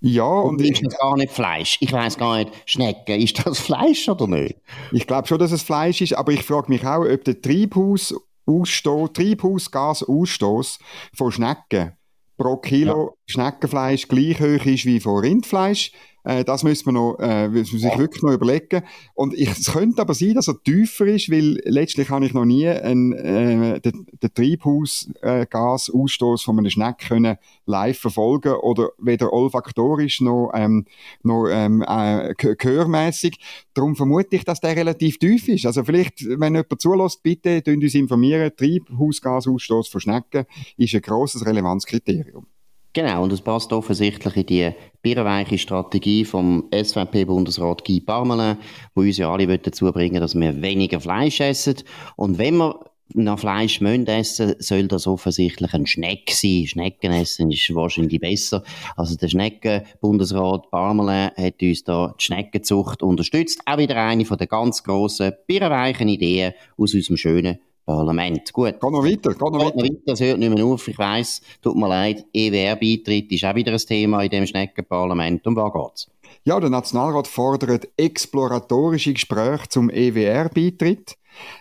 Ja, 0.00 0.24
und, 0.24 0.56
und 0.56 0.62
ist 0.62 0.82
das 0.82 0.98
gar 0.98 1.16
nicht 1.16 1.30
Fleisch? 1.30 1.76
Ich 1.80 1.92
weiß 1.92 2.16
gar 2.16 2.38
nicht, 2.38 2.50
Schnecken, 2.64 3.20
ist 3.20 3.46
das 3.46 3.60
Fleisch 3.60 4.08
oder 4.08 4.26
nicht? 4.26 4.56
Ich 4.92 5.06
glaube 5.06 5.28
schon, 5.28 5.38
dass 5.38 5.52
es 5.52 5.62
Fleisch 5.62 6.00
ist, 6.00 6.14
aber 6.14 6.32
ich 6.32 6.42
frage 6.42 6.72
mich 6.72 6.84
auch, 6.86 7.04
ob 7.04 7.24
der 7.24 7.40
Treibhausgasausstoß 7.40 9.12
Treibhausgasausstoß 9.12 10.78
von 11.14 11.32
Schnecken 11.32 11.92
pro 12.38 12.56
Kilo. 12.56 13.18
Schneckenfleisch 13.30 14.08
gleich 14.08 14.40
hoch 14.40 14.66
ist 14.66 14.86
wie 14.86 15.00
von 15.00 15.20
Rindfleisch. 15.20 15.92
Äh, 16.24 16.44
das 16.44 16.64
müssen 16.64 16.86
wir, 16.86 16.92
noch, 16.92 17.18
äh, 17.18 17.48
müssen 17.48 17.72
wir 17.72 17.80
sich 17.80 17.98
wirklich 17.98 18.22
noch 18.22 18.32
überlegen. 18.32 18.82
Und 19.14 19.34
ich, 19.34 19.50
es 19.50 19.72
könnte 19.72 20.02
aber 20.02 20.14
sein, 20.14 20.34
dass 20.34 20.48
er 20.48 20.62
tiefer 20.62 21.06
ist, 21.06 21.30
weil 21.30 21.60
letztlich 21.64 22.10
habe 22.10 22.26
ich 22.26 22.34
noch 22.34 22.44
nie 22.44 22.68
einen, 22.68 23.12
äh, 23.12 23.80
den, 23.80 24.06
den 24.22 24.34
Treibhausgasausstoß 24.34 26.42
von 26.42 26.58
einem 26.58 26.68
Schneck 26.70 26.98
können 27.08 27.38
live 27.66 27.98
verfolgen 27.98 28.54
oder 28.54 28.90
weder 28.98 29.32
olfaktorisch 29.32 30.20
noch, 30.20 30.52
ähm, 30.54 30.84
noch 31.22 31.46
ähm, 31.48 31.82
äh, 31.86 32.34
gehörmässig. 32.36 33.38
Darum 33.74 33.96
vermute 33.96 34.36
ich, 34.36 34.44
dass 34.44 34.60
der 34.60 34.76
relativ 34.76 35.18
tief 35.18 35.48
ist. 35.48 35.66
Also 35.66 35.82
vielleicht, 35.84 36.24
wenn 36.26 36.54
jemand 36.54 36.80
zulässt, 36.80 37.22
bitte 37.22 37.62
uns 37.66 37.94
informieren. 37.94 38.52
Treibhausgasausstoß 38.54 39.88
von 39.88 40.00
Schnecken 40.00 40.44
ist 40.76 40.94
ein 40.94 41.00
grosses 41.00 41.46
Relevanzkriterium. 41.46 42.46
Genau, 42.92 43.22
und 43.22 43.32
es 43.32 43.40
passt 43.40 43.72
offensichtlich 43.72 44.36
in 44.36 44.46
die 44.46 44.70
birrenweiche 45.00 45.58
Strategie 45.58 46.24
vom 46.24 46.64
SVP-Bundesrat 46.72 47.84
Guy 47.84 48.00
Parmelin, 48.00 48.56
wo 48.96 49.02
uns 49.02 49.16
ja 49.16 49.32
alle 49.32 49.58
dazu 49.58 49.92
bringen 49.92 50.20
dass 50.20 50.34
wir 50.34 50.60
weniger 50.60 50.98
Fleisch 50.98 51.40
essen. 51.40 51.76
Und 52.16 52.38
wenn 52.38 52.56
wir 52.56 52.80
nach 53.14 53.38
Fleisch 53.38 53.80
müssen 53.80 54.08
essen, 54.08 54.54
soll 54.58 54.88
das 54.88 55.06
offensichtlich 55.06 55.72
ein 55.72 55.86
Schneck 55.86 56.30
sein. 56.30 56.66
Schnecken 56.66 57.12
essen 57.12 57.52
ist 57.52 57.72
wahrscheinlich 57.74 58.20
besser. 58.20 58.64
Also 58.96 59.16
der 59.16 59.28
Schnecken-Bundesrat 59.28 60.70
Parmelin 60.70 61.30
hat 61.36 61.62
uns 61.62 61.84
da 61.84 62.14
die 62.18 62.24
Schneckenzucht 62.24 63.04
unterstützt. 63.04 63.60
Auch 63.66 63.78
wieder 63.78 63.96
eine 63.96 64.24
von 64.24 64.38
den 64.38 64.48
ganz 64.48 64.82
grossen, 64.82 65.32
birrenweichen 65.46 66.08
Ideen 66.08 66.54
aus 66.76 66.94
unserem 66.94 67.16
schönen 67.16 67.58
Parlament. 67.90 68.52
Gut. 68.52 68.76
Geh 68.80 68.90
noch 68.90 69.04
weiter, 69.04 69.34
geh 69.34 69.44
noch 69.44 69.64
weiter. 69.64 69.82
weiter. 69.82 70.00
Das 70.06 70.20
hört 70.20 70.38
nicht 70.38 70.54
mehr 70.54 70.64
auf. 70.64 70.86
Ich 70.86 70.98
weiss, 70.98 71.42
tut 71.60 71.76
mir 71.76 71.88
leid, 71.88 72.24
EWR-Beitritt 72.32 73.32
ist 73.32 73.44
auch 73.44 73.54
wieder 73.56 73.72
ein 73.72 73.78
Thema 73.78 74.22
in 74.22 74.30
dem 74.30 74.46
Schneckenparlament. 74.46 75.44
Um 75.46 75.56
was 75.56 75.72
geht's? 75.72 76.10
Ja, 76.44 76.60
der 76.60 76.70
Nationalrat 76.70 77.26
fordert 77.26 77.88
exploratorische 77.96 79.12
Gespräche 79.12 79.68
zum 79.68 79.90
EWR-Beitritt. 79.90 81.16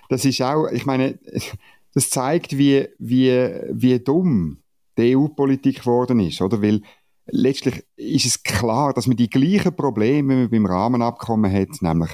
Das 0.09 0.24
ist 0.24 0.41
auch, 0.41 0.67
ich 0.67 0.86
meine, 0.86 1.17
das 1.95 2.09
zeigt, 2.12 2.57
wie, 2.57 2.88
wie, 3.00 3.31
wie 3.71 4.00
dumm 4.00 4.59
die 4.98 5.15
EU-Politik 5.15 5.79
geworden 5.79 6.19
ist, 6.19 6.41
oder? 6.41 6.62
Weil 6.62 6.81
letztlich 7.25 7.83
ist 7.95 8.25
es 8.25 8.43
klar, 8.43 8.93
dass 8.93 9.07
man 9.07 9.17
die 9.17 9.29
gleichen 9.29 9.75
Probleme, 9.75 10.33
wie 10.33 10.41
man 10.41 10.50
beim 10.51 10.65
Rahmenabkommen 10.67 11.51
hat, 11.51 11.81
nämlich 11.81 12.12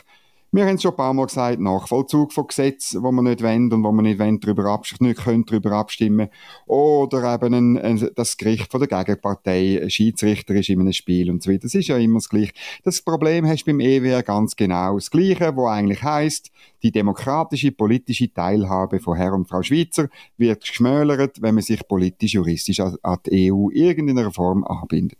wir 0.55 0.65
haben 0.65 0.75
es 0.75 0.83
schon 0.83 0.91
ein 0.91 0.97
paar 0.97 1.13
Mal 1.13 1.25
gesagt, 1.25 1.59
Nachvollzug 1.59 2.31
von 2.31 2.47
Gesetzen, 2.47 3.03
wo 3.03 3.11
man 3.11 3.25
nicht 3.25 3.43
wollen 3.43 3.73
und 3.73 3.83
wo 3.83 3.91
man 3.91 4.05
nicht, 4.05 4.19
wollen, 4.19 4.39
darüber 4.39 4.65
absch 4.67 4.95
nicht 4.99 5.23
können, 5.23 5.45
darüber 5.45 5.73
abstimmen 5.73 6.29
Oder 6.65 7.33
eben 7.33 7.53
ein, 7.53 7.77
ein, 7.77 8.09
das 8.15 8.37
Gericht 8.37 8.71
von 8.71 8.79
der 8.79 8.87
Gegenpartei 8.87 9.83
Schiedsrichter 9.89 10.55
ist 10.55 10.69
in 10.69 10.79
einem 10.79 10.93
Spiel 10.93 11.29
und 11.29 11.43
so 11.43 11.51
weiter. 11.51 11.63
Das 11.63 11.75
ist 11.75 11.87
ja 11.87 11.97
immer 11.97 12.19
das 12.19 12.29
Gleiche. 12.29 12.53
Das 12.83 13.01
Problem 13.01 13.45
hast 13.45 13.63
du 13.63 13.71
beim 13.71 13.81
EWR 13.81 14.23
ganz 14.23 14.55
genau 14.55 14.95
das 14.95 15.11
Gleiche, 15.11 15.55
wo 15.55 15.67
eigentlich 15.67 16.01
heißt, 16.01 16.51
die 16.83 16.91
demokratische 16.91 17.71
politische 17.71 18.31
Teilhabe 18.33 18.99
von 18.99 19.17
Herr 19.17 19.33
und 19.33 19.49
Frau 19.49 19.61
Schweizer 19.61 20.07
wird 20.37 20.61
geschmälert, 20.61 21.41
wenn 21.41 21.55
man 21.55 21.63
sich 21.63 21.85
politisch-juristisch 21.87 22.79
an 22.79 23.17
die 23.25 23.51
EU 23.51 23.69
irgendeiner 23.71 24.31
Form 24.31 24.63
anbindet 24.63 25.19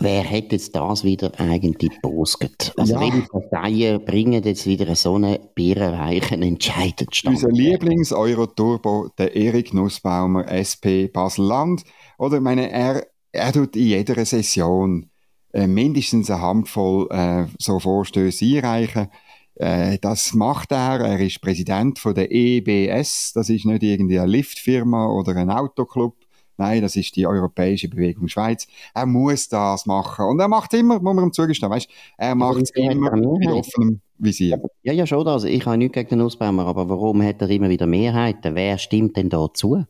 wer 0.00 0.24
hat 0.24 0.52
jetzt 0.52 0.74
das 0.74 1.04
wieder 1.04 1.32
eigentlich 1.38 1.90
gepostet? 1.90 2.72
Also 2.76 2.94
ja. 2.94 3.00
welche 3.00 3.22
Parteien 3.28 4.04
bringen 4.04 4.42
jetzt 4.42 4.66
wieder 4.66 4.94
so 4.94 5.14
einen 5.14 5.38
bierenweichen 5.54 6.42
Entscheid 6.42 7.04
Unser 7.24 7.50
Lieblings-Euro-Turbo, 7.50 9.10
der 9.18 9.34
Erik 9.34 9.74
Nussbaumer, 9.74 10.50
SP 10.50 11.08
Basel-Land. 11.08 11.84
Oder, 12.18 12.40
meine, 12.40 12.70
er, 12.70 13.06
er 13.32 13.52
tut 13.52 13.76
in 13.76 13.86
jeder 13.86 14.24
Session 14.24 15.10
äh, 15.52 15.66
mindestens 15.66 16.30
eine 16.30 16.42
Handvoll 16.42 17.08
äh, 17.10 17.46
so 17.58 17.78
Vorstöße 17.78 18.44
einreichen. 18.44 19.08
Äh, 19.54 19.98
das 20.00 20.34
macht 20.34 20.72
er. 20.72 21.00
Er 21.00 21.20
ist 21.20 21.40
Präsident 21.40 21.98
von 21.98 22.14
der 22.14 22.30
EBS. 22.30 23.32
Das 23.34 23.50
ist 23.50 23.64
nicht 23.64 23.82
irgendeine 23.82 24.26
Liftfirma 24.26 25.06
oder 25.06 25.36
ein 25.36 25.50
Autoclub 25.50 26.16
Nein, 26.58 26.82
das 26.82 26.96
ist 26.96 27.14
die 27.16 27.26
Europäische 27.26 27.88
Bewegung 27.88 28.28
Schweiz. 28.28 28.66
Er 28.92 29.06
muss 29.06 29.48
das 29.48 29.86
machen. 29.86 30.26
Und 30.26 30.40
er 30.40 30.48
macht 30.48 30.74
immer, 30.74 31.00
muss 31.00 31.14
man 31.14 31.24
ihm 31.24 31.32
zugestehen, 31.32 31.70
weißt? 31.70 31.88
Er 32.18 32.34
macht 32.34 32.62
es 32.62 32.70
immer 32.70 33.16
mit 33.16 33.48
offenem 33.48 34.00
Visier. 34.18 34.60
Ja, 34.82 34.92
ja, 34.92 35.06
schon. 35.06 35.26
Also 35.26 35.46
ich 35.46 35.64
habe 35.64 35.78
nichts 35.78 35.94
gegen 35.94 36.08
den 36.10 36.20
Ausbaumer, 36.22 36.66
aber 36.66 36.88
warum 36.88 37.22
hat 37.22 37.40
er 37.40 37.48
immer 37.50 37.68
wieder 37.68 37.86
Mehrheiten? 37.86 38.56
Wer 38.56 38.76
stimmt 38.76 39.16
denn 39.16 39.30
da 39.30 39.46
zu? 39.54 39.84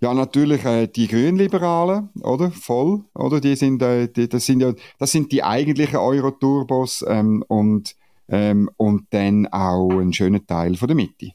Ja, 0.00 0.14
natürlich 0.14 0.64
äh, 0.64 0.86
die 0.86 1.08
Grünliberalen, 1.08 2.10
oder? 2.22 2.50
Voll, 2.50 3.04
oder? 3.14 3.40
Die 3.40 3.54
sind, 3.56 3.82
äh, 3.82 4.08
die, 4.08 4.28
das 4.28 4.46
sind 4.46 4.60
ja, 4.60 4.72
das 4.98 5.12
sind 5.12 5.30
die 5.30 5.42
eigentlichen 5.42 5.96
Euro-Turbos 5.96 7.04
ähm, 7.08 7.44
und, 7.46 7.94
ähm, 8.28 8.70
und 8.76 9.06
dann 9.10 9.46
auch 9.48 9.90
ein 9.90 10.12
schöner 10.12 10.44
Teil 10.44 10.76
von 10.76 10.88
der 10.88 10.96
Mitte. 10.96 11.30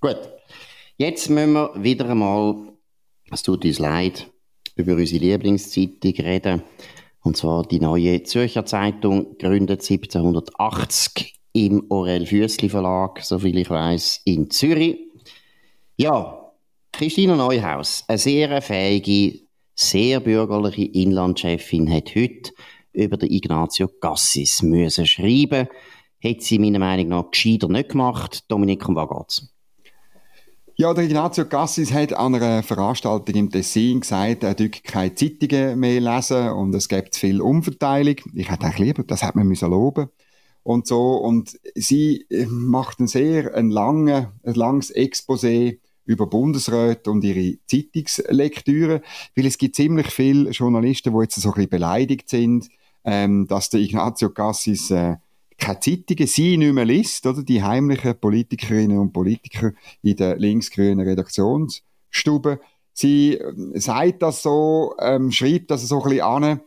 Gut. 0.00 0.18
Jetzt 0.98 1.30
müssen 1.30 1.54
wir 1.54 1.72
wieder 1.76 2.08
einmal 2.10 2.69
es 3.30 3.42
tut 3.42 3.64
uns 3.64 3.78
leid, 3.78 4.30
über 4.76 4.94
unsere 4.94 5.24
Lieblingszeitung 5.24 6.12
reden. 6.12 6.62
Und 7.22 7.36
zwar 7.36 7.64
die 7.64 7.80
neue 7.80 8.22
Zürcher 8.22 8.64
Zeitung, 8.64 9.36
gegründet 9.38 9.82
1780 9.82 11.34
im 11.52 11.84
Orel 11.90 12.26
Füssli 12.26 12.68
Verlag, 12.68 13.22
soviel 13.22 13.58
ich 13.58 13.70
weiß, 13.70 14.22
in 14.24 14.50
Zürich. 14.50 14.98
Ja, 15.96 16.52
Christina 16.92 17.36
Neuhaus, 17.36 18.04
eine 18.08 18.18
sehr 18.18 18.62
fähige, 18.62 19.40
sehr 19.74 20.20
bürgerliche 20.20 20.84
Inlandchefin 20.92 21.92
hat 21.92 22.14
heute 22.14 22.52
über 22.92 23.16
den 23.16 23.30
Ignazio 23.30 23.88
Cassis 23.88 24.62
müssen 24.62 25.06
schreiben. 25.06 25.68
Hätte 26.18 26.44
sie 26.44 26.58
meiner 26.58 26.78
Meinung 26.78 27.08
nach 27.08 27.30
gescheiter 27.30 27.68
nicht 27.68 27.90
gemacht. 27.90 28.44
Dominik, 28.48 28.86
um 28.88 28.96
was 28.96 29.08
geht's? 29.08 29.59
Ja, 30.80 30.94
der 30.94 31.04
Ignazio 31.04 31.44
Cassis 31.44 31.92
hat 31.92 32.14
an 32.14 32.34
einer 32.34 32.62
Veranstaltung 32.62 33.34
im 33.34 33.50
Tessin 33.50 34.00
gesagt, 34.00 34.42
er 34.42 34.54
dürfe 34.54 34.80
keine 34.82 35.14
Zeitungen 35.14 35.78
mehr 35.78 36.00
lesen 36.00 36.48
und 36.52 36.74
es 36.74 36.88
gibt 36.88 37.16
viel 37.16 37.42
Umverteilung. 37.42 38.16
Ich 38.32 38.50
hätte 38.50 38.64
eigentlich 38.64 38.78
lieber, 38.78 39.02
das 39.02 39.22
hätte 39.22 39.36
man 39.36 39.46
müssen 39.46 39.68
loben 39.68 40.08
und 40.62 40.86
so. 40.86 41.16
Und 41.16 41.60
sie 41.74 42.24
äh, 42.30 42.46
macht 42.46 42.98
ein 42.98 43.08
sehr 43.08 43.54
ein 43.54 43.68
lange, 43.68 44.32
ein 44.42 44.54
langes 44.54 44.90
Exposé 44.96 45.80
über 46.06 46.26
Bundesräte 46.26 47.10
und 47.10 47.24
ihre 47.24 47.58
Zeitungslektüre, 47.66 49.02
weil 49.36 49.44
es 49.44 49.58
gibt 49.58 49.76
ziemlich 49.76 50.06
viele 50.06 50.48
Journalisten, 50.48 51.12
die 51.12 51.20
jetzt 51.20 51.38
so 51.38 51.50
ein 51.50 51.54
bisschen 51.56 51.68
beleidigt 51.68 52.30
sind, 52.30 52.70
ähm, 53.04 53.46
dass 53.46 53.68
der 53.68 53.80
Ignazio 53.80 54.30
Cassis 54.30 54.90
äh, 54.90 55.16
keine 55.60 55.80
Zeitungen, 55.80 56.26
sie 56.26 56.56
nicht 56.56 56.74
mehr 56.74 56.84
liest, 56.84 57.26
oder? 57.26 57.42
Die 57.42 57.62
heimlichen 57.62 58.18
Politikerinnen 58.18 58.98
und 58.98 59.12
Politiker 59.12 59.72
in 60.02 60.16
der 60.16 60.36
linksgrünen 60.36 61.06
Redaktionsstube. 61.06 62.60
Sie 62.92 63.34
äh, 63.34 63.78
sagt 63.78 64.22
das 64.22 64.42
so, 64.42 64.94
ähm, 64.98 65.30
schreibt 65.30 65.70
das 65.70 65.86
so 65.86 66.02
ein 66.02 66.08
bisschen 66.08 66.24
an 66.24 66.60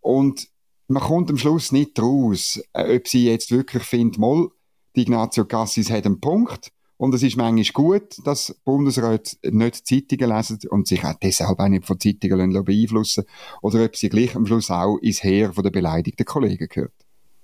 und 0.00 0.48
man 0.88 1.02
kommt 1.02 1.30
am 1.30 1.38
Schluss 1.38 1.72
nicht 1.72 1.98
raus, 2.00 2.60
äh, 2.72 2.96
ob 2.96 3.08
sie 3.08 3.26
jetzt 3.26 3.50
wirklich 3.50 3.84
findet, 3.84 4.18
moll, 4.18 4.50
die 4.96 5.02
Ignazio 5.02 5.44
Cassis 5.44 5.90
hat 5.90 6.04
einen 6.04 6.20
Punkt 6.20 6.72
und 7.00 7.14
es 7.14 7.22
ist 7.22 7.36
manchmal 7.36 7.64
gut, 7.72 8.26
dass 8.26 8.54
Bundesräte 8.64 9.36
nicht 9.50 9.86
Zeitungen 9.86 10.36
lesen 10.36 10.58
und 10.68 10.86
sich 10.86 11.02
auch 11.04 11.14
deshalb 11.14 11.58
auch 11.58 11.68
nicht 11.68 11.86
von 11.86 11.98
Zeitungen 11.98 12.52
beeinflussen 12.64 13.24
oder 13.62 13.84
ob 13.84 13.96
sie 13.96 14.10
gleich 14.10 14.36
am 14.36 14.46
Schluss 14.46 14.70
auch 14.70 14.98
ins 14.98 15.22
Heer 15.22 15.50
der 15.50 15.70
beleidigten 15.70 16.26
Kollegen 16.26 16.68
gehört. 16.68 16.99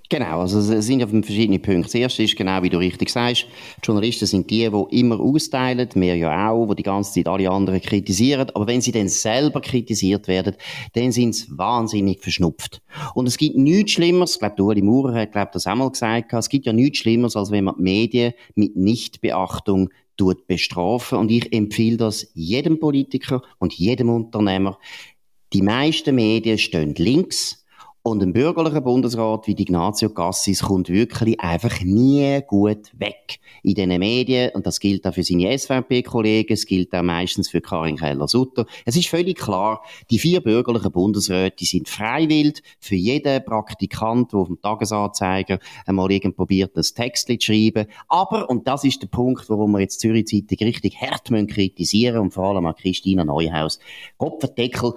Genau, 0.09 0.41
also 0.41 0.61
es 0.61 0.87
sind 0.87 1.01
ja 1.01 1.07
verschiedene 1.09 1.59
Punkte. 1.59 1.83
Das 1.83 1.95
erste 1.95 2.23
ist 2.23 2.37
genau, 2.37 2.63
wie 2.63 2.71
du 2.71 2.79
richtig 2.79 3.11
sagst, 3.11 3.47
die 3.79 3.87
Journalisten 3.87 4.27
sind 4.27 4.49
die, 4.51 4.71
die 4.71 5.01
immer 5.01 5.19
austeilen, 5.19 5.89
wir 5.95 6.17
ja 6.17 6.51
auch, 6.51 6.69
die 6.69 6.77
die 6.77 6.83
ganze 6.85 7.15
Zeit 7.15 7.27
alle 7.27 7.51
anderen 7.51 7.81
kritisieren, 7.81 8.49
aber 8.55 8.69
wenn 8.69 8.81
sie 8.81 8.93
dann 8.93 9.09
selber 9.09 9.61
kritisiert 9.61 10.29
werden, 10.29 10.55
dann 10.93 11.11
sind 11.11 11.35
sie 11.35 11.47
wahnsinnig 11.59 12.21
verschnupft. 12.21 12.83
Und 13.15 13.27
es 13.27 13.37
gibt 13.37 13.57
nichts 13.57 13.93
Schlimmeres, 13.93 14.35
ich 14.35 14.39
glaube, 14.39 14.63
Ueli 14.63 14.83
Maurer 14.83 15.15
hat 15.15 15.33
glaub, 15.33 15.51
das 15.51 15.67
auch 15.67 15.75
mal 15.75 15.91
gesagt, 15.91 16.33
es 16.33 16.49
gibt 16.49 16.67
ja 16.67 16.73
nichts 16.73 16.99
Schlimmeres, 16.99 17.35
als 17.35 17.51
wenn 17.51 17.65
man 17.65 17.75
die 17.77 17.83
Medien 17.83 18.33
mit 18.55 18.77
Nichtbeachtung 18.77 19.91
tut 20.17 20.47
bestrafen. 20.47 21.19
Und 21.19 21.31
ich 21.31 21.53
empfehle 21.53 21.97
das 21.97 22.31
jedem 22.35 22.79
Politiker 22.79 23.43
und 23.59 23.75
jedem 23.75 24.09
Unternehmer. 24.09 24.79
Die 25.53 25.63
meisten 25.63 26.15
Medien 26.15 26.59
stehen 26.59 26.95
links, 26.97 27.66
und 28.07 28.23
ein 28.23 28.33
bürgerlicher 28.33 28.83
Bundesrat 28.83 29.49
wie 29.49 29.61
Ignazio 29.61 30.11
Cassis 30.11 30.63
kommt 30.63 30.89
wirklich 30.89 31.41
einfach 31.41 31.81
nie 31.81 32.41
gut 32.47 32.93
weg 32.97 33.41
in 33.65 33.75
diesen 33.75 33.99
Medien. 33.99 34.53
Und 34.55 34.65
das 34.65 34.79
gilt 34.79 35.05
auch 35.09 35.15
für 35.15 35.25
seine 35.25 35.59
SVP-Kollegen, 35.59 36.53
es 36.53 36.67
gilt 36.67 36.95
auch 36.95 37.03
meistens 37.03 37.49
für 37.49 37.61
Karin 37.61 37.97
Keller-Sutter. 37.97 38.65
Es 38.85 38.95
ist 38.95 39.09
völlig 39.09 39.39
klar, 39.39 39.83
die 40.09 40.21
vier 40.21 40.41
bürgerlichen 40.41 40.93
Bundesräte, 40.93 41.57
die 41.57 41.65
sind 41.65 41.89
freiwillig 41.89 42.63
für 42.79 42.95
jeden 42.95 43.45
Praktikant, 43.45 44.33
der 44.33 44.39
auf 44.39 44.47
dem 44.47 44.61
Tagesanzeiger 44.61 45.59
einmal 45.85 46.13
irgend 46.13 46.37
probiert, 46.37 46.77
ein 46.77 46.85
Text 46.95 47.27
zu 47.27 47.37
schreiben. 47.41 47.87
Aber, 48.07 48.49
und 48.49 48.69
das 48.69 48.85
ist 48.85 49.03
der 49.03 49.09
Punkt, 49.09 49.51
warum 49.51 49.73
wir 49.73 49.81
jetzt 49.81 49.99
Zürich 49.99 50.29
Zeitung 50.29 50.59
richtig 50.65 51.01
hart 51.01 51.27
kritisieren 51.49 52.21
und 52.21 52.31
vor 52.31 52.45
allem 52.45 52.67
auch 52.69 52.77
Christina 52.77 53.25
Neuhaus. 53.25 53.81
Kopfendeckel, 54.17 54.95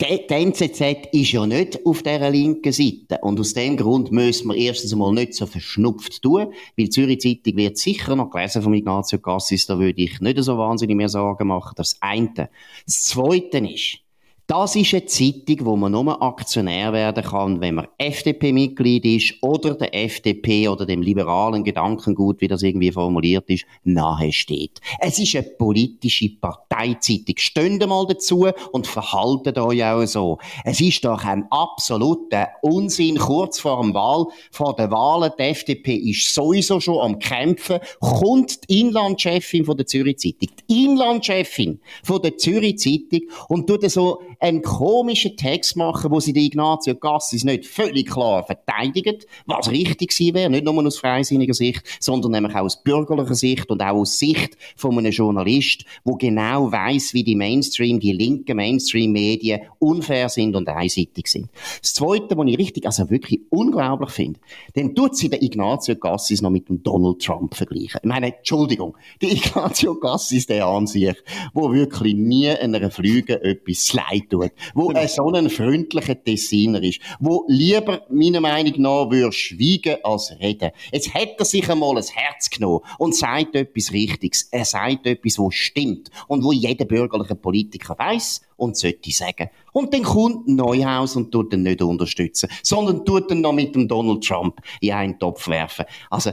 die 0.00 0.28
NZZ 0.28 1.08
ist 1.12 1.32
ja 1.32 1.46
nicht 1.46 1.86
auf 1.86 2.02
dieser 2.02 2.30
linken 2.30 2.72
Seite. 2.72 3.18
Und 3.22 3.40
aus 3.40 3.54
dem 3.54 3.76
Grund 3.76 4.12
müssen 4.12 4.48
wir 4.48 4.56
erstens 4.56 4.92
einmal 4.92 5.12
nicht 5.12 5.34
so 5.34 5.46
verschnupft 5.46 6.22
tun, 6.22 6.52
weil 6.76 6.88
Zürich 6.90 7.20
Zeitung 7.20 7.56
wird 7.56 7.78
sicher 7.78 8.14
noch 8.14 8.30
gelesen 8.30 8.62
von 8.62 8.74
Ignazio 8.74 9.18
Cassis, 9.18 9.66
da 9.66 9.78
würde 9.78 10.02
ich 10.02 10.20
nicht 10.20 10.42
so 10.42 10.58
wahnsinnig 10.58 10.96
mehr 10.96 11.08
Sorgen 11.08 11.48
machen. 11.48 11.72
Das 11.76 11.96
eine. 12.00 12.50
Das 12.84 13.04
zweite 13.04 13.58
ist, 13.58 14.00
das 14.48 14.76
ist 14.76 14.94
eine 14.94 15.06
Zeitung, 15.06 15.66
wo 15.66 15.76
man 15.76 15.90
nur 15.90 16.22
Aktionär 16.22 16.92
werden 16.92 17.24
kann, 17.24 17.60
wenn 17.60 17.74
man 17.74 17.88
FDP-Mitglied 17.98 19.04
ist 19.04 19.34
oder 19.42 19.74
der 19.74 19.92
FDP 19.92 20.68
oder 20.68 20.86
dem 20.86 21.02
liberalen 21.02 21.64
Gedankengut, 21.64 22.40
wie 22.40 22.46
das 22.46 22.62
irgendwie 22.62 22.92
formuliert 22.92 23.50
ist, 23.50 23.66
nahe 23.82 24.32
steht. 24.32 24.80
Es 25.00 25.18
ist 25.18 25.34
eine 25.34 25.48
politische 25.58 26.28
Parteizeitung. 26.40 27.34
Steht 27.38 27.86
mal 27.88 28.06
dazu 28.06 28.46
und 28.70 28.86
verhaltet 28.86 29.58
euch 29.58 29.82
auch 29.84 30.06
so. 30.06 30.38
Es 30.64 30.80
ist 30.80 31.04
doch 31.04 31.24
ein 31.24 31.46
absoluter 31.50 32.50
Unsinn 32.62 33.18
kurz 33.18 33.58
vor 33.58 33.82
dem 33.82 33.94
Wahl, 33.94 34.26
vor 34.52 34.76
der 34.76 34.92
Wahlen. 34.92 35.32
Die 35.40 35.42
FDP 35.42 35.96
ist 35.96 36.32
sowieso 36.32 36.78
schon 36.78 37.00
am 37.00 37.18
Kämpfen. 37.18 37.80
Kommt 37.98 38.70
die 38.70 38.80
Inlandchefin 38.80 39.64
von 39.64 39.76
der 39.76 39.86
Zürich 39.86 40.18
Zeitung, 40.18 40.50
die 40.68 40.84
Inlandchefin 40.84 41.80
von 42.04 42.22
der 42.22 42.36
Zürich 42.36 42.78
Zeitung 42.78 43.28
und 43.48 43.66
tut 43.66 43.90
so 43.90 44.20
einen 44.40 44.62
komischen 44.62 45.36
Text 45.36 45.76
machen, 45.76 46.10
wo 46.10 46.20
sie 46.20 46.32
die 46.32 46.46
Ignazio 46.46 46.94
Gassis 46.94 47.44
nicht 47.44 47.66
völlig 47.66 48.08
klar 48.08 48.44
verteidigt, 48.44 49.26
was 49.46 49.70
richtig 49.70 50.10
gewesen 50.10 50.34
wäre, 50.34 50.50
nicht 50.50 50.64
nur 50.64 50.86
aus 50.86 50.98
freisinniger 50.98 51.54
Sicht, 51.54 51.82
sondern 52.00 52.32
nämlich 52.32 52.54
auch 52.54 52.62
aus 52.62 52.82
bürgerlicher 52.82 53.34
Sicht 53.34 53.70
und 53.70 53.82
auch 53.82 53.96
aus 53.96 54.18
Sicht 54.18 54.56
von 54.76 54.96
einem 54.98 55.12
Journalist, 55.12 55.84
wo 56.04 56.14
genau 56.14 56.70
weiß, 56.70 57.14
wie 57.14 57.24
die 57.24 57.34
Mainstream, 57.34 58.00
die 58.00 58.12
linken 58.12 58.56
Mainstream-Medien 58.56 59.62
unfair 59.78 60.28
sind 60.28 60.56
und 60.56 60.68
einseitig 60.68 61.28
sind. 61.28 61.48
Das 61.80 61.94
Zweite, 61.94 62.36
was 62.36 62.46
ich 62.46 62.58
richtig, 62.58 62.86
also 62.86 63.08
wirklich 63.10 63.40
unglaublich 63.50 64.10
finde, 64.10 64.40
dann 64.74 64.94
tut 64.94 65.16
sie 65.16 65.28
den 65.28 65.42
Ignazio 65.42 65.96
Gassis 65.96 66.42
noch 66.42 66.50
mit 66.50 66.68
dem 66.68 66.82
Donald 66.82 67.22
Trump 67.22 67.54
vergleichen. 67.54 68.00
Ich 68.02 68.08
meine, 68.08 68.36
Entschuldigung, 68.36 68.96
der 69.20 69.30
Ignazio 69.32 69.94
Gassis, 69.94 70.46
der 70.46 70.66
an 70.66 70.86
sich, 70.86 71.16
wo 71.54 71.72
wirklich 71.72 72.14
nie 72.14 72.48
einer 72.48 72.90
Flüge 72.90 73.42
etwas 73.42 73.92
leid 73.92 74.25
tut, 74.28 74.52
wo 74.74 74.88
genau. 74.88 75.06
so 75.06 75.30
ein 75.32 75.50
freundlicher 75.50 76.22
Tessiner 76.22 76.82
ist, 76.82 77.00
wo 77.20 77.44
lieber, 77.48 78.02
meiner 78.08 78.40
Meinung 78.40 78.80
nach, 78.80 79.10
würde 79.10 79.32
schweigen 79.32 79.96
als 80.02 80.34
reden. 80.40 80.70
Jetzt 80.92 81.14
hat 81.14 81.34
er 81.38 81.44
sich 81.44 81.68
einmal 81.70 81.96
ein 81.96 82.04
Herz 82.04 82.50
genommen 82.50 82.80
und 82.98 83.14
sagt 83.14 83.54
etwas 83.54 83.92
Richtiges. 83.92 84.48
Er 84.50 84.64
sagt 84.64 85.06
etwas, 85.06 85.38
wo 85.38 85.50
stimmt 85.50 86.10
und 86.28 86.44
wo 86.44 86.52
jeder 86.52 86.84
bürgerliche 86.84 87.34
Politiker 87.34 87.98
weiß 87.98 88.42
und 88.56 88.76
sollte 88.76 89.10
sagen. 89.10 89.50
Und 89.72 89.92
dann 89.92 90.02
kommt 90.02 90.48
Neuhaus 90.48 91.16
und 91.16 91.30
tut 91.30 91.52
ihn 91.52 91.62
nicht 91.62 91.82
unterstützen, 91.82 92.48
sondern 92.62 93.04
tut 93.04 93.30
ihn 93.30 93.40
noch 93.40 93.52
mit 93.52 93.74
dem 93.74 93.88
Donald 93.88 94.24
Trump 94.24 94.60
in 94.80 94.92
einen 94.92 95.18
Topf 95.18 95.48
werfen. 95.48 95.84
Also, 96.10 96.32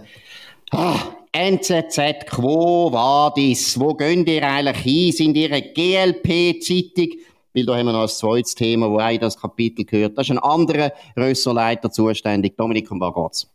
ah, 0.71 0.99
NZZ, 1.31 2.27
Quo 2.27 2.91
Vadis, 2.91 3.79
wo 3.79 3.93
gehen 3.95 4.25
ihr 4.27 4.47
eigentlich 4.47 4.77
hin? 4.77 5.11
Sind 5.11 5.35
ihre 5.35 5.61
GLP-Zeitung? 5.61 7.17
Weil 7.53 7.65
da 7.65 7.77
haben 7.77 7.85
wir 7.85 7.93
noch 7.93 8.03
ein 8.03 8.07
zweites 8.07 8.55
Thema, 8.55 8.89
wo 8.89 8.99
auch 8.99 9.17
das 9.19 9.39
Kapitel 9.39 9.85
gehört. 9.85 10.17
Das 10.17 10.27
ist 10.27 10.31
ein 10.31 10.39
anderer 10.39 10.91
Ressortleiter 11.15 11.91
zuständig. 11.91 12.57
Dominik, 12.57 12.89
um 12.91 12.99
was 12.99 13.13
geht's? 13.13 13.53